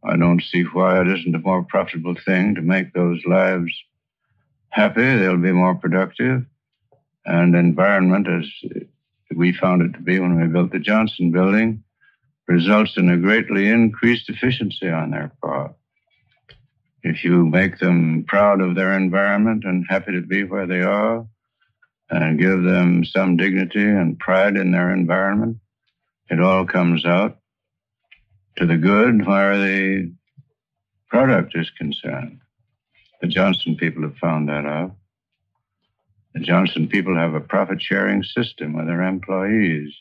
I 0.09 0.17
don't 0.17 0.43
see 0.43 0.63
why 0.63 1.01
it 1.01 1.09
isn't 1.09 1.35
a 1.35 1.41
more 1.41 1.63
profitable 1.65 2.15
thing 2.25 2.55
to 2.55 2.63
make 2.63 2.93
those 2.93 3.21
lives 3.27 3.73
happy. 4.69 5.03
They'll 5.03 5.37
be 5.37 5.53
more 5.53 5.75
productive. 5.75 6.45
And 7.25 7.57
environment, 7.57 8.29
as 8.29 8.45
we 9.35 9.53
found 9.53 9.83
it 9.83 9.93
to 9.95 10.01
be 10.01 10.21
when 10.21 10.41
we 10.41 10.47
built 10.47 10.71
the 10.71 10.79
Johnson 10.79 11.33
building, 11.33 11.83
results 12.47 12.97
in 12.97 13.11
a 13.11 13.17
greatly 13.17 13.69
increased 13.69 14.29
efficiency 14.29 14.89
on 14.89 15.11
their 15.11 15.33
part. 15.43 15.75
If 17.03 17.25
you 17.25 17.45
make 17.47 17.79
them 17.79 18.25
proud 18.29 18.61
of 18.61 18.75
their 18.75 18.93
environment 18.97 19.65
and 19.65 19.85
happy 19.89 20.13
to 20.13 20.23
be 20.23 20.45
where 20.45 20.67
they 20.67 20.83
are, 20.83 21.27
and 22.11 22.39
give 22.39 22.63
them 22.63 23.05
some 23.05 23.37
dignity 23.37 23.83
and 23.83 24.19
pride 24.19 24.57
in 24.57 24.71
their 24.71 24.93
environment, 24.93 25.59
it 26.31 26.41
all 26.41 26.65
comes 26.65 27.05
out 27.05 27.39
to 28.57 28.67
the 28.67 28.77
good 28.77 29.27
where 29.27 29.59
the 29.59 30.13
product 31.09 31.53
is 31.55 31.71
concerned. 31.71 32.41
The 33.21 33.29
Johnson 33.29 33.77
people 33.77 34.03
have 34.03 34.17
found 34.17 34.49
that 34.49 34.67
out. 34.67 34.95
The 36.35 36.41
Johnson 36.41 36.89
people 36.89 37.17
have 37.17 37.35
a 37.35 37.41
profit 37.41 37.81
sharing 37.81 38.23
system 38.23 38.75
with 38.75 38.87
their 38.87 39.03
employees. 39.03 39.95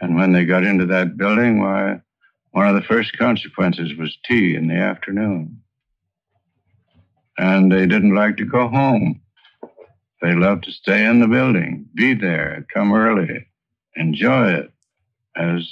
And 0.00 0.16
when 0.16 0.32
they 0.32 0.44
got 0.44 0.64
into 0.64 0.86
that 0.86 1.16
building, 1.16 1.60
why, 1.60 2.00
one 2.52 2.68
of 2.68 2.74
the 2.74 2.86
first 2.86 3.16
consequences 3.16 3.96
was 3.96 4.18
tea 4.24 4.54
in 4.54 4.68
the 4.68 4.76
afternoon. 4.76 5.60
And 7.38 7.70
they 7.70 7.86
didn't 7.86 8.14
like 8.14 8.36
to 8.38 8.44
go 8.44 8.68
home. 8.68 9.20
They 10.22 10.34
loved 10.34 10.64
to 10.64 10.72
stay 10.72 11.04
in 11.04 11.20
the 11.20 11.28
building, 11.28 11.86
be 11.94 12.14
there, 12.14 12.66
come 12.72 12.92
early, 12.92 13.46
enjoy 13.96 14.52
it 14.52 14.72
as 15.36 15.68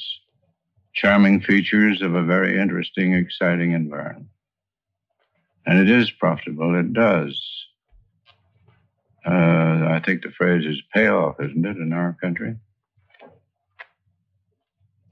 charming 0.94 1.40
features 1.40 2.02
of 2.02 2.14
a 2.14 2.22
very 2.22 2.60
interesting, 2.60 3.14
exciting 3.14 3.72
environment. 3.72 4.28
And 5.66 5.78
it 5.78 5.90
is 5.90 6.10
profitable, 6.10 6.78
it 6.78 6.92
does. 6.92 7.40
Uh, 9.26 9.88
I 9.90 10.00
think 10.04 10.22
the 10.22 10.30
phrase 10.30 10.64
is 10.64 10.80
payoff, 10.94 11.36
isn't 11.40 11.66
it, 11.66 11.76
in 11.76 11.92
our 11.92 12.16
country? 12.20 12.56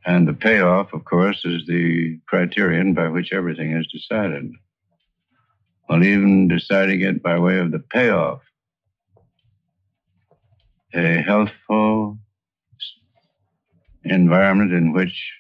And 0.07 0.27
the 0.27 0.33
payoff, 0.33 0.93
of 0.93 1.05
course, 1.05 1.45
is 1.45 1.67
the 1.67 2.19
criterion 2.27 2.95
by 2.95 3.09
which 3.09 3.33
everything 3.33 3.73
is 3.73 3.87
decided. 3.89 4.53
Well, 5.89 6.03
even 6.03 6.49
deciding 6.49 7.03
it 7.03 7.23
by 7.23 7.39
way 7.39 7.59
of 7.59 7.73
the 7.73 7.81
payoff, 7.81 8.41
a 10.95 11.21
healthful 11.21 12.19
environment 14.05 14.73
in 14.73 14.93
which 14.93 15.33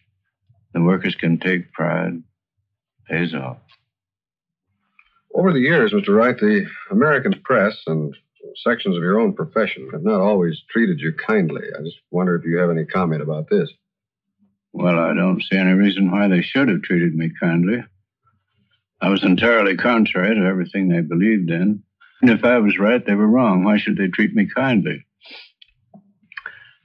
the 0.74 0.82
workers 0.82 1.14
can 1.14 1.38
take 1.38 1.72
pride 1.72 2.22
pays 3.08 3.34
off. 3.34 3.58
Over 5.34 5.52
the 5.52 5.60
years, 5.60 5.92
Mr. 5.92 6.16
Wright, 6.16 6.36
the 6.38 6.66
American 6.90 7.40
press 7.44 7.76
and 7.86 8.14
sections 8.64 8.96
of 8.96 9.02
your 9.02 9.20
own 9.20 9.34
profession 9.34 9.88
have 9.92 10.02
not 10.02 10.20
always 10.20 10.62
treated 10.70 11.00
you 11.00 11.12
kindly. 11.12 11.62
I 11.78 11.82
just 11.82 11.98
wonder 12.10 12.36
if 12.36 12.44
you 12.44 12.56
have 12.58 12.70
any 12.70 12.84
comment 12.84 13.22
about 13.22 13.48
this. 13.50 13.70
Well, 14.72 14.98
I 14.98 15.14
don't 15.14 15.42
see 15.42 15.56
any 15.56 15.72
reason 15.72 16.10
why 16.10 16.28
they 16.28 16.42
should 16.42 16.68
have 16.68 16.82
treated 16.82 17.14
me 17.14 17.30
kindly. 17.40 17.84
I 19.00 19.10
was 19.10 19.24
entirely 19.24 19.76
contrary 19.76 20.34
to 20.34 20.46
everything 20.46 20.88
they 20.88 21.00
believed 21.00 21.50
in. 21.50 21.82
And 22.22 22.30
if 22.30 22.44
I 22.44 22.58
was 22.58 22.78
right, 22.78 23.04
they 23.04 23.14
were 23.14 23.26
wrong. 23.26 23.64
Why 23.64 23.78
should 23.78 23.96
they 23.96 24.08
treat 24.08 24.34
me 24.34 24.48
kindly? 24.54 25.04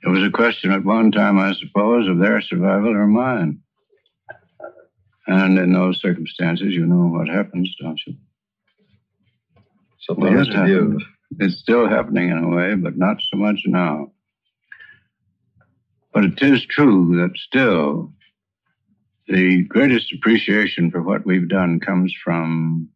It 0.04 0.10
was 0.10 0.24
a 0.24 0.32
question 0.32 0.72
at 0.72 0.84
one 0.84 1.12
time, 1.12 1.40
I 1.40 1.54
suppose, 1.54 2.08
of 2.10 2.20
their 2.20 2.42
survival 2.42 2.90
or 2.90 3.08
mine. 3.08 3.60
And 5.28 5.58
in 5.58 5.74
those 5.74 6.02
circumstances, 6.02 6.74
you 6.74 6.86
know 6.86 7.08
what 7.08 7.28
happens, 7.28 7.74
don't 7.82 8.00
you? 8.08 8.16
Something 10.02 10.26
Well, 10.26 10.34
must 10.34 10.50
it 10.50 10.56
have 10.56 10.68
you. 10.68 10.76
happened. 10.82 11.04
It's 11.40 11.60
still 11.60 11.88
happening 11.88 12.30
in 12.30 12.38
a 12.44 12.50
way, 12.50 12.76
but 12.76 12.98
not 12.98 13.18
so 13.32 13.38
much 13.38 13.62
now. 13.66 14.12
But 16.14 16.26
it 16.26 16.42
is 16.42 16.66
true 16.66 17.16
that 17.22 17.38
still 17.38 18.12
the 19.28 19.64
greatest 19.64 20.12
appreciation 20.12 20.92
for 20.92 21.02
what 21.02 21.26
we've 21.26 21.48
done 21.48 21.80
comes 21.80 22.14
from 22.22 22.90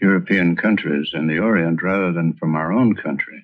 European 0.00 0.54
countries 0.54 1.10
and 1.12 1.28
the 1.28 1.38
Orient 1.40 1.82
rather 1.82 2.12
than 2.12 2.34
from 2.34 2.54
our 2.54 2.72
own 2.72 2.94
country. 2.94 3.42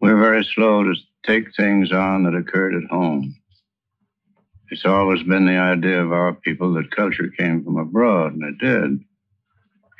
We're 0.00 0.18
very 0.18 0.44
slow 0.44 0.82
to 0.82 0.94
take 1.24 1.54
things 1.54 1.92
on 1.92 2.24
that 2.24 2.34
occurred 2.34 2.74
at 2.74 2.90
home. 2.90 3.36
It's 4.70 4.84
always 4.84 5.22
been 5.22 5.46
the 5.46 5.58
idea 5.58 6.02
of 6.02 6.12
our 6.12 6.34
people 6.34 6.74
that 6.74 6.90
culture 6.90 7.28
came 7.38 7.62
from 7.62 7.76
abroad, 7.76 8.34
and 8.34 8.42
it 8.44 8.58
did. 8.58 9.00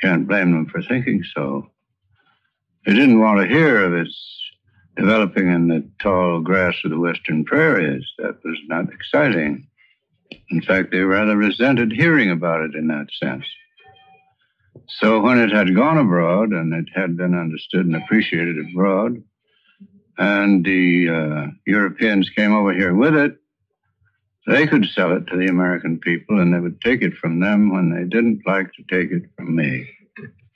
Can't 0.00 0.26
blame 0.26 0.52
them 0.52 0.66
for 0.66 0.82
thinking 0.82 1.22
so. 1.34 1.70
They 2.84 2.92
didn't 2.92 3.20
want 3.20 3.40
to 3.40 3.48
hear 3.48 3.84
of 3.84 3.94
its 3.94 4.16
developing 4.96 5.50
in 5.50 5.68
the 5.68 5.88
tall 6.00 6.40
grass 6.40 6.74
of 6.84 6.90
the 6.90 6.98
western 6.98 7.44
prairies. 7.44 8.04
That 8.18 8.38
was 8.44 8.58
not 8.66 8.92
exciting. 8.92 9.68
In 10.50 10.62
fact, 10.62 10.90
they 10.90 11.00
rather 11.00 11.36
resented 11.36 11.92
hearing 11.92 12.30
about 12.30 12.62
it 12.62 12.74
in 12.74 12.88
that 12.88 13.06
sense. 13.22 13.44
So 14.88 15.20
when 15.20 15.38
it 15.38 15.50
had 15.50 15.74
gone 15.74 15.98
abroad 15.98 16.50
and 16.50 16.72
it 16.72 16.86
had 16.94 17.16
been 17.16 17.38
understood 17.38 17.86
and 17.86 17.96
appreciated 17.96 18.56
abroad, 18.58 19.22
and 20.18 20.64
the 20.64 21.08
uh, 21.08 21.50
Europeans 21.66 22.30
came 22.30 22.54
over 22.54 22.72
here 22.72 22.94
with 22.94 23.14
it, 23.14 23.36
they 24.46 24.66
could 24.66 24.86
sell 24.86 25.16
it 25.16 25.26
to 25.26 25.36
the 25.36 25.46
American 25.46 25.98
people 25.98 26.40
and 26.40 26.54
they 26.54 26.60
would 26.60 26.80
take 26.80 27.02
it 27.02 27.14
from 27.14 27.40
them 27.40 27.72
when 27.72 27.90
they 27.90 28.04
didn't 28.04 28.42
like 28.46 28.72
to 28.74 28.82
take 28.90 29.10
it 29.10 29.28
from 29.36 29.56
me. 29.56 29.88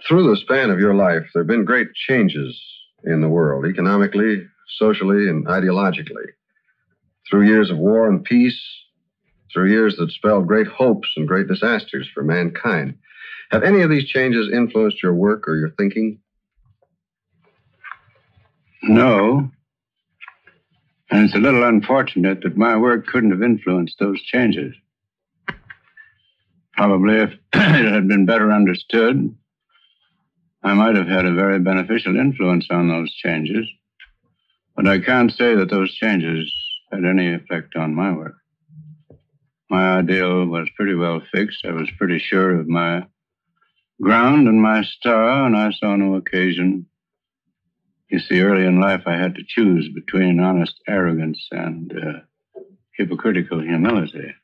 Through 0.06 0.30
the 0.30 0.36
span 0.36 0.70
of 0.70 0.78
your 0.78 0.94
life, 0.94 1.24
there 1.34 1.42
have 1.42 1.48
been 1.48 1.64
great 1.64 1.92
changes 1.94 2.58
in 3.04 3.20
the 3.20 3.28
world, 3.28 3.66
economically, 3.66 4.46
socially, 4.78 5.28
and 5.28 5.46
ideologically. 5.46 6.26
Through 7.28 7.46
years 7.46 7.70
of 7.70 7.78
war 7.78 8.08
and 8.08 8.24
peace, 8.24 8.60
through 9.52 9.70
years 9.70 9.96
that 9.96 10.10
spelled 10.12 10.46
great 10.46 10.68
hopes 10.68 11.08
and 11.16 11.28
great 11.28 11.48
disasters 11.48 12.08
for 12.14 12.22
mankind. 12.22 12.94
Have 13.50 13.62
any 13.64 13.82
of 13.82 13.90
these 13.90 14.08
changes 14.08 14.50
influenced 14.52 15.02
your 15.02 15.14
work 15.14 15.48
or 15.48 15.56
your 15.56 15.70
thinking? 15.70 16.20
No. 18.82 19.50
And 21.10 21.24
it's 21.24 21.34
a 21.34 21.38
little 21.38 21.64
unfortunate 21.64 22.42
that 22.42 22.56
my 22.56 22.76
work 22.76 23.06
couldn't 23.06 23.32
have 23.32 23.42
influenced 23.42 23.98
those 23.98 24.22
changes. 24.22 24.74
Probably 26.74 27.16
if 27.16 27.30
it 27.52 27.92
had 27.92 28.06
been 28.06 28.26
better 28.26 28.52
understood, 28.52 29.34
I 30.62 30.74
might 30.74 30.96
have 30.96 31.08
had 31.08 31.26
a 31.26 31.34
very 31.34 31.58
beneficial 31.58 32.16
influence 32.16 32.68
on 32.70 32.88
those 32.88 33.12
changes. 33.12 33.66
But 34.76 34.86
I 34.86 35.00
can't 35.00 35.32
say 35.32 35.54
that 35.56 35.70
those 35.70 35.92
changes 35.94 36.52
had 36.92 37.04
any 37.04 37.34
effect 37.34 37.76
on 37.76 37.94
my 37.94 38.12
work. 38.12 38.36
My 39.68 39.98
ideal 39.98 40.46
was 40.46 40.68
pretty 40.76 40.94
well 40.94 41.22
fixed. 41.32 41.64
I 41.64 41.72
was 41.72 41.88
pretty 41.98 42.18
sure 42.18 42.58
of 42.58 42.68
my 42.68 43.06
ground 44.00 44.48
and 44.48 44.60
my 44.60 44.82
star, 44.82 45.46
and 45.46 45.56
I 45.56 45.70
saw 45.72 45.96
no 45.96 46.14
occasion 46.14 46.86
you 48.10 48.18
see, 48.18 48.40
early 48.42 48.66
in 48.66 48.80
life, 48.80 49.02
I 49.06 49.16
had 49.16 49.34
to 49.36 49.44
choose 49.46 49.88
between 49.88 50.40
honest 50.40 50.80
arrogance 50.88 51.46
and 51.52 51.92
uh, 51.92 52.20
hypocritical 52.96 53.60
humility. 53.62 54.34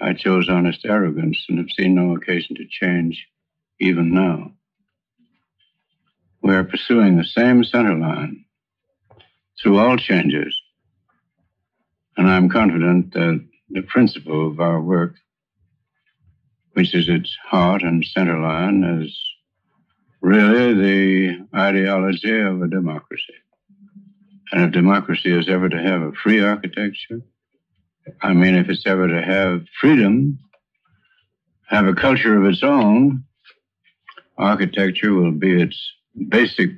I 0.00 0.14
chose 0.14 0.48
honest 0.48 0.84
arrogance 0.84 1.46
and 1.48 1.58
have 1.58 1.70
seen 1.70 1.94
no 1.94 2.16
occasion 2.16 2.56
to 2.56 2.66
change 2.68 3.26
even 3.80 4.12
now. 4.14 4.52
We 6.42 6.54
are 6.54 6.64
pursuing 6.64 7.16
the 7.16 7.24
same 7.24 7.64
center 7.64 7.94
line. 7.94 8.44
through 9.62 9.78
all 9.78 9.96
changes. 9.96 10.60
And 12.16 12.28
I'm 12.28 12.48
confident 12.48 13.12
that 13.14 13.46
the 13.70 13.82
principle 13.82 14.48
of 14.48 14.60
our 14.60 14.80
work, 14.80 15.16
which 16.74 16.94
is 16.94 17.08
its 17.08 17.36
heart 17.44 17.82
and 17.82 18.04
center 18.04 18.38
line, 18.40 18.84
is 19.02 19.18
really 20.24 20.74
the 20.74 21.46
ideology 21.54 22.40
of 22.40 22.62
a 22.62 22.68
democracy. 22.68 23.34
And 24.52 24.64
if 24.64 24.72
democracy 24.72 25.30
is 25.30 25.48
ever 25.48 25.68
to 25.68 25.82
have 25.82 26.00
a 26.00 26.12
free 26.12 26.42
architecture, 26.42 27.20
I 28.22 28.32
mean, 28.32 28.54
if 28.54 28.68
it's 28.70 28.86
ever 28.86 29.06
to 29.06 29.22
have 29.22 29.66
freedom, 29.80 30.38
have 31.68 31.86
a 31.86 31.94
culture 31.94 32.38
of 32.38 32.44
its 32.50 32.62
own, 32.62 33.24
architecture 34.38 35.12
will 35.12 35.32
be 35.32 35.62
its 35.62 35.78
basic 36.28 36.70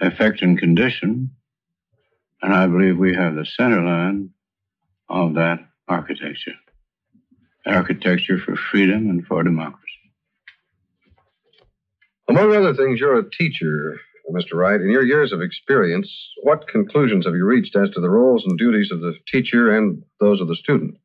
effect 0.00 0.42
and 0.42 0.56
condition. 0.56 1.30
And 2.42 2.54
I 2.54 2.66
believe 2.68 2.96
we 2.96 3.14
have 3.14 3.34
the 3.34 3.44
center 3.44 3.82
line 3.82 4.30
of 5.08 5.34
that 5.34 5.58
architecture 5.88 6.54
architecture 7.66 8.38
for 8.38 8.56
freedom 8.56 9.10
and 9.10 9.26
for 9.26 9.42
democracy. 9.42 9.87
Among 12.28 12.54
other 12.54 12.74
things, 12.74 13.00
you're 13.00 13.18
a 13.18 13.30
teacher, 13.30 13.98
Mr. 14.30 14.54
Wright. 14.54 14.80
In 14.80 14.90
your 14.90 15.04
years 15.04 15.32
of 15.32 15.40
experience, 15.40 16.10
what 16.42 16.68
conclusions 16.68 17.24
have 17.24 17.34
you 17.34 17.44
reached 17.44 17.74
as 17.74 17.88
to 17.90 18.00
the 18.00 18.10
roles 18.10 18.44
and 18.44 18.58
duties 18.58 18.90
of 18.92 19.00
the 19.00 19.14
teacher 19.26 19.76
and 19.76 20.02
those 20.20 20.40
of 20.40 20.48
the 20.48 20.56
student? 20.56 20.98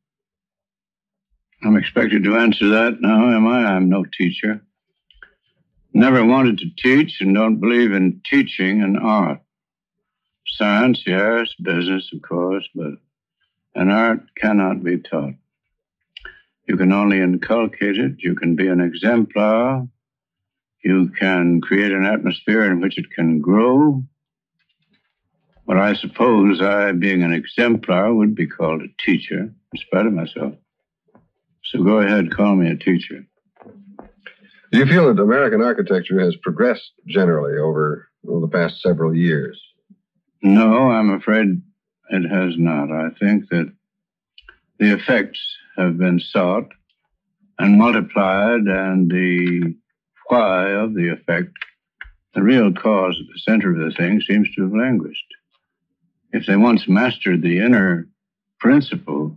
I'm 1.62 1.76
expected 1.76 2.24
to 2.24 2.36
answer 2.36 2.68
that 2.68 3.00
now, 3.00 3.34
am 3.34 3.46
I? 3.46 3.64
I'm 3.64 3.88
no 3.88 4.04
teacher. 4.04 4.60
Never 5.94 6.24
wanted 6.24 6.58
to 6.58 6.70
teach 6.76 7.20
and 7.20 7.34
don't 7.34 7.58
believe 7.60 7.92
in 7.92 8.20
teaching 8.28 8.82
and 8.82 8.98
art. 8.98 9.40
Science, 10.46 11.02
yes, 11.06 11.54
business, 11.62 12.10
of 12.12 12.20
course, 12.20 12.68
but 12.74 12.94
an 13.74 13.90
art 13.90 14.20
cannot 14.36 14.84
be 14.84 14.98
taught. 14.98 15.34
You 16.68 16.76
can 16.76 16.92
only 16.92 17.20
inculcate 17.20 17.96
it. 17.96 18.16
You 18.18 18.34
can 18.34 18.56
be 18.56 18.68
an 18.68 18.80
exemplar. 18.80 19.88
You 20.84 21.10
can 21.18 21.62
create 21.62 21.92
an 21.92 22.04
atmosphere 22.04 22.70
in 22.70 22.80
which 22.80 22.98
it 22.98 23.10
can 23.10 23.40
grow. 23.40 24.04
But 25.66 25.78
I 25.78 25.94
suppose 25.94 26.60
I, 26.60 26.92
being 26.92 27.22
an 27.22 27.32
exemplar, 27.32 28.12
would 28.12 28.34
be 28.34 28.46
called 28.46 28.82
a 28.82 29.02
teacher 29.02 29.40
in 29.40 29.78
spite 29.78 30.06
of 30.06 30.12
myself. 30.12 30.52
So 31.64 31.82
go 31.82 32.00
ahead, 32.00 32.36
call 32.36 32.54
me 32.54 32.70
a 32.70 32.76
teacher. 32.76 33.24
Do 34.70 34.78
you 34.78 34.86
feel 34.86 35.06
that 35.06 35.22
American 35.22 35.62
architecture 35.62 36.20
has 36.20 36.36
progressed 36.42 36.92
generally 37.06 37.58
over, 37.58 38.08
over 38.28 38.40
the 38.40 38.52
past 38.52 38.82
several 38.82 39.16
years? 39.16 39.58
No, 40.42 40.90
I'm 40.90 41.10
afraid 41.14 41.62
it 42.10 42.28
has 42.28 42.58
not. 42.58 42.90
I 42.90 43.08
think 43.18 43.48
that 43.48 43.72
the 44.78 44.92
effects 44.92 45.40
have 45.78 45.96
been 45.96 46.20
sought 46.20 46.68
and 47.58 47.78
multiplied, 47.78 48.66
and 48.66 49.10
the 49.10 49.74
why 50.28 50.70
of 50.70 50.94
the 50.94 51.08
effect, 51.12 51.50
the 52.34 52.42
real 52.42 52.72
cause 52.72 53.16
at 53.20 53.26
the 53.32 53.38
center 53.40 53.72
of 53.72 53.78
the 53.78 53.94
thing, 53.96 54.20
seems 54.20 54.48
to 54.54 54.62
have 54.62 54.72
languished. 54.72 55.24
If 56.32 56.46
they 56.46 56.56
once 56.56 56.88
mastered 56.88 57.42
the 57.42 57.60
inner 57.60 58.08
principle, 58.58 59.36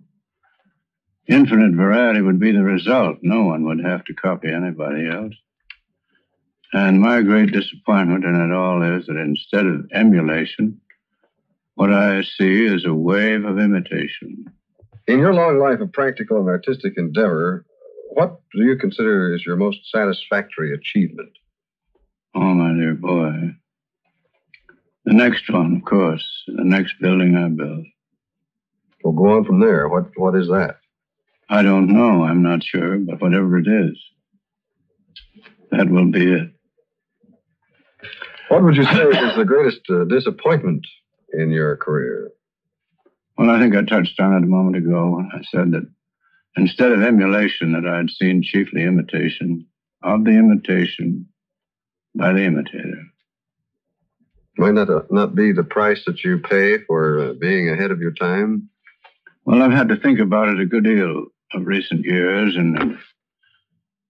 Infinite 1.28 1.74
variety 1.74 2.22
would 2.22 2.40
be 2.40 2.54
the 2.54 2.64
result. 2.64 3.18
No 3.22 3.44
one 3.44 3.66
would 3.66 3.84
have 3.84 4.06
to 4.06 4.14
copy 4.14 4.50
anybody 4.50 5.10
else. 5.10 5.34
And 6.74 7.02
my 7.02 7.22
great 7.22 7.52
disappointment 7.52 8.24
in 8.24 8.36
it 8.36 8.54
all 8.54 8.82
is 8.82 9.08
that 9.08 9.18
instead 9.18 9.66
of 9.66 9.90
emulation, 9.94 10.80
what 11.76 11.92
I 11.92 12.24
see 12.24 12.66
is 12.66 12.86
a 12.86 12.94
wave 12.94 13.44
of 13.44 13.60
imitation. 13.60 14.46
In 15.08 15.20
your 15.20 15.34
long 15.34 15.60
life 15.60 15.80
of 15.82 15.92
practical 15.92 16.40
and 16.40 16.48
artistic 16.48 16.94
endeavor, 16.98 17.66
what 18.18 18.42
do 18.52 18.64
you 18.64 18.76
consider 18.76 19.36
is 19.36 19.46
your 19.46 19.58
most 19.58 19.78
satisfactory 19.94 20.74
achievement? 20.74 21.30
Oh, 22.34 22.56
my 22.56 22.74
dear 22.74 22.96
boy. 22.96 23.32
The 25.06 25.14
next 25.14 25.48
one, 25.54 25.76
of 25.76 25.86
course, 25.86 26.28
the 26.48 26.64
next 26.64 26.96
building 27.00 27.36
I 27.36 27.48
built. 27.50 27.86
Well, 29.04 29.14
go 29.14 29.38
on 29.38 29.46
from 29.46 29.60
there. 29.60 29.88
What 29.88 30.06
What 30.16 30.36
is 30.36 30.48
that? 30.48 30.78
I 31.48 31.62
don't 31.62 31.90
know. 31.90 32.24
I'm 32.24 32.42
not 32.42 32.64
sure, 32.64 32.98
but 32.98 33.22
whatever 33.22 33.60
it 33.60 33.68
is, 33.68 33.98
that 35.70 35.88
will 35.88 36.10
be 36.12 36.26
it. 36.26 36.50
What 38.50 38.64
would 38.64 38.78
you 38.78 38.84
say 38.86 39.10
is 39.10 39.36
the 39.36 39.46
greatest 39.46 39.82
uh, 39.92 40.06
disappointment 40.06 40.88
in 41.34 41.52
your 41.52 41.78
career? 41.78 42.32
Well, 43.38 43.52
I 43.52 43.60
think 43.60 43.76
I 43.76 43.84
touched 43.84 44.20
on 44.20 44.34
it 44.34 44.44
a 44.44 44.48
moment 44.48 44.78
ago. 44.78 45.18
When 45.18 45.30
I 45.32 45.44
said 45.52 45.72
that 45.74 45.88
instead 46.56 46.92
of 46.92 47.02
emulation, 47.02 47.74
that 47.74 47.88
I 47.88 47.98
had 47.98 48.10
seen 48.10 48.44
chiefly 48.44 48.84
imitation 48.84 49.66
of 50.04 50.24
the 50.24 50.32
imitation 50.32 51.28
by 52.16 52.34
the 52.34 52.46
imitator. 52.46 53.04
Might 54.58 54.74
not, 54.74 54.90
uh, 54.90 55.04
not 55.12 55.36
be 55.36 55.52
the 55.52 55.64
price 55.64 56.04
that 56.06 56.24
you 56.24 56.40
pay 56.40 56.80
for 56.80 57.20
uh, 57.20 57.34
being 57.34 57.70
ahead 57.70 57.92
of 57.92 58.00
your 58.00 58.14
time? 58.14 58.70
Well, 59.46 59.62
I've 59.62 59.72
had 59.72 59.90
to 59.90 59.98
think 59.98 60.20
about 60.20 60.50
it 60.50 60.60
a 60.60 60.66
good 60.66 60.84
deal 60.84 61.26
of 61.54 61.66
recent 61.66 62.04
years. 62.04 62.56
And 62.56 62.98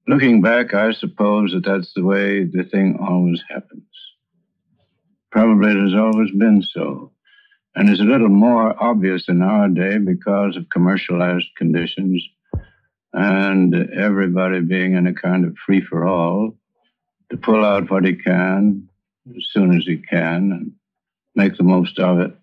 looking 0.08 0.42
back, 0.42 0.74
I 0.74 0.94
suppose 0.94 1.52
that 1.52 1.66
that's 1.66 1.94
the 1.94 2.04
way 2.04 2.46
the 2.46 2.64
thing 2.64 2.98
always 3.00 3.42
happens. 3.50 3.84
Probably 5.32 5.72
it 5.72 5.84
has 5.84 5.94
always 5.94 6.32
been 6.32 6.64
so. 6.64 7.12
And 7.78 7.92
is 7.92 8.00
a 8.00 8.06
little 8.06 8.30
more 8.30 8.76
obvious 8.84 9.30
in 9.30 9.44
our 9.44 9.68
day 9.68 10.00
because 10.00 10.58
of 10.58 10.68
commercialized 10.72 11.46
conditions 11.56 12.28
and 13.14 13.92
everybody 13.92 14.62
being 14.62 14.96
in 14.96 15.06
a 15.06 15.14
kind 15.14 15.46
of 15.46 15.56
free 15.64 15.82
for 15.82 16.04
all 16.04 16.56
to 17.30 17.38
pull 17.38 17.64
out 17.64 17.92
what 17.92 18.04
he 18.04 18.16
can 18.16 18.90
as 19.30 19.46
soon 19.52 19.78
as 19.78 19.86
he 19.86 19.98
can 19.98 20.52
and 20.52 20.72
make 21.36 21.56
the 21.56 21.64
most 21.64 22.00
of 22.00 22.20
it. 22.20 22.36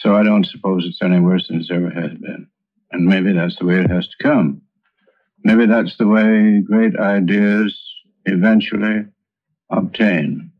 So 0.00 0.16
I 0.16 0.22
don't 0.22 0.46
suppose 0.46 0.86
it's 0.86 1.02
any 1.02 1.20
worse 1.20 1.48
than 1.48 1.60
it 1.60 1.70
ever 1.70 1.90
has 1.90 2.12
been. 2.12 2.46
And 2.90 3.04
maybe 3.04 3.34
that's 3.34 3.58
the 3.58 3.66
way 3.66 3.80
it 3.80 3.90
has 3.90 4.08
to 4.08 4.22
come. 4.22 4.62
Maybe 5.44 5.66
that's 5.66 5.98
the 5.98 6.08
way 6.08 6.62
great 6.62 6.98
ideas 6.98 7.78
eventually 8.24 9.04
obtain 9.68 10.51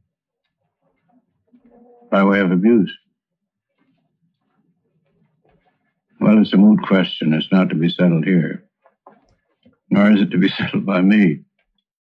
by 2.13 2.23
way 2.23 2.41
of 2.41 2.53
abuse. 2.53 2.95
Well, 6.21 6.41
it's 6.41 6.53
a 6.53 6.59
moot 6.59 6.83
question. 6.83 7.33
It's 7.33 7.51
not 7.51 7.71
to 7.71 7.75
be 7.75 7.89
settled 7.89 8.27
here, 8.27 8.63
nor 9.91 10.13
is 10.13 10.21
it 10.21 10.31
to 10.31 10.39
be 10.39 10.49
settled 10.59 10.87
by 10.87 11.01
me. 11.01 11.41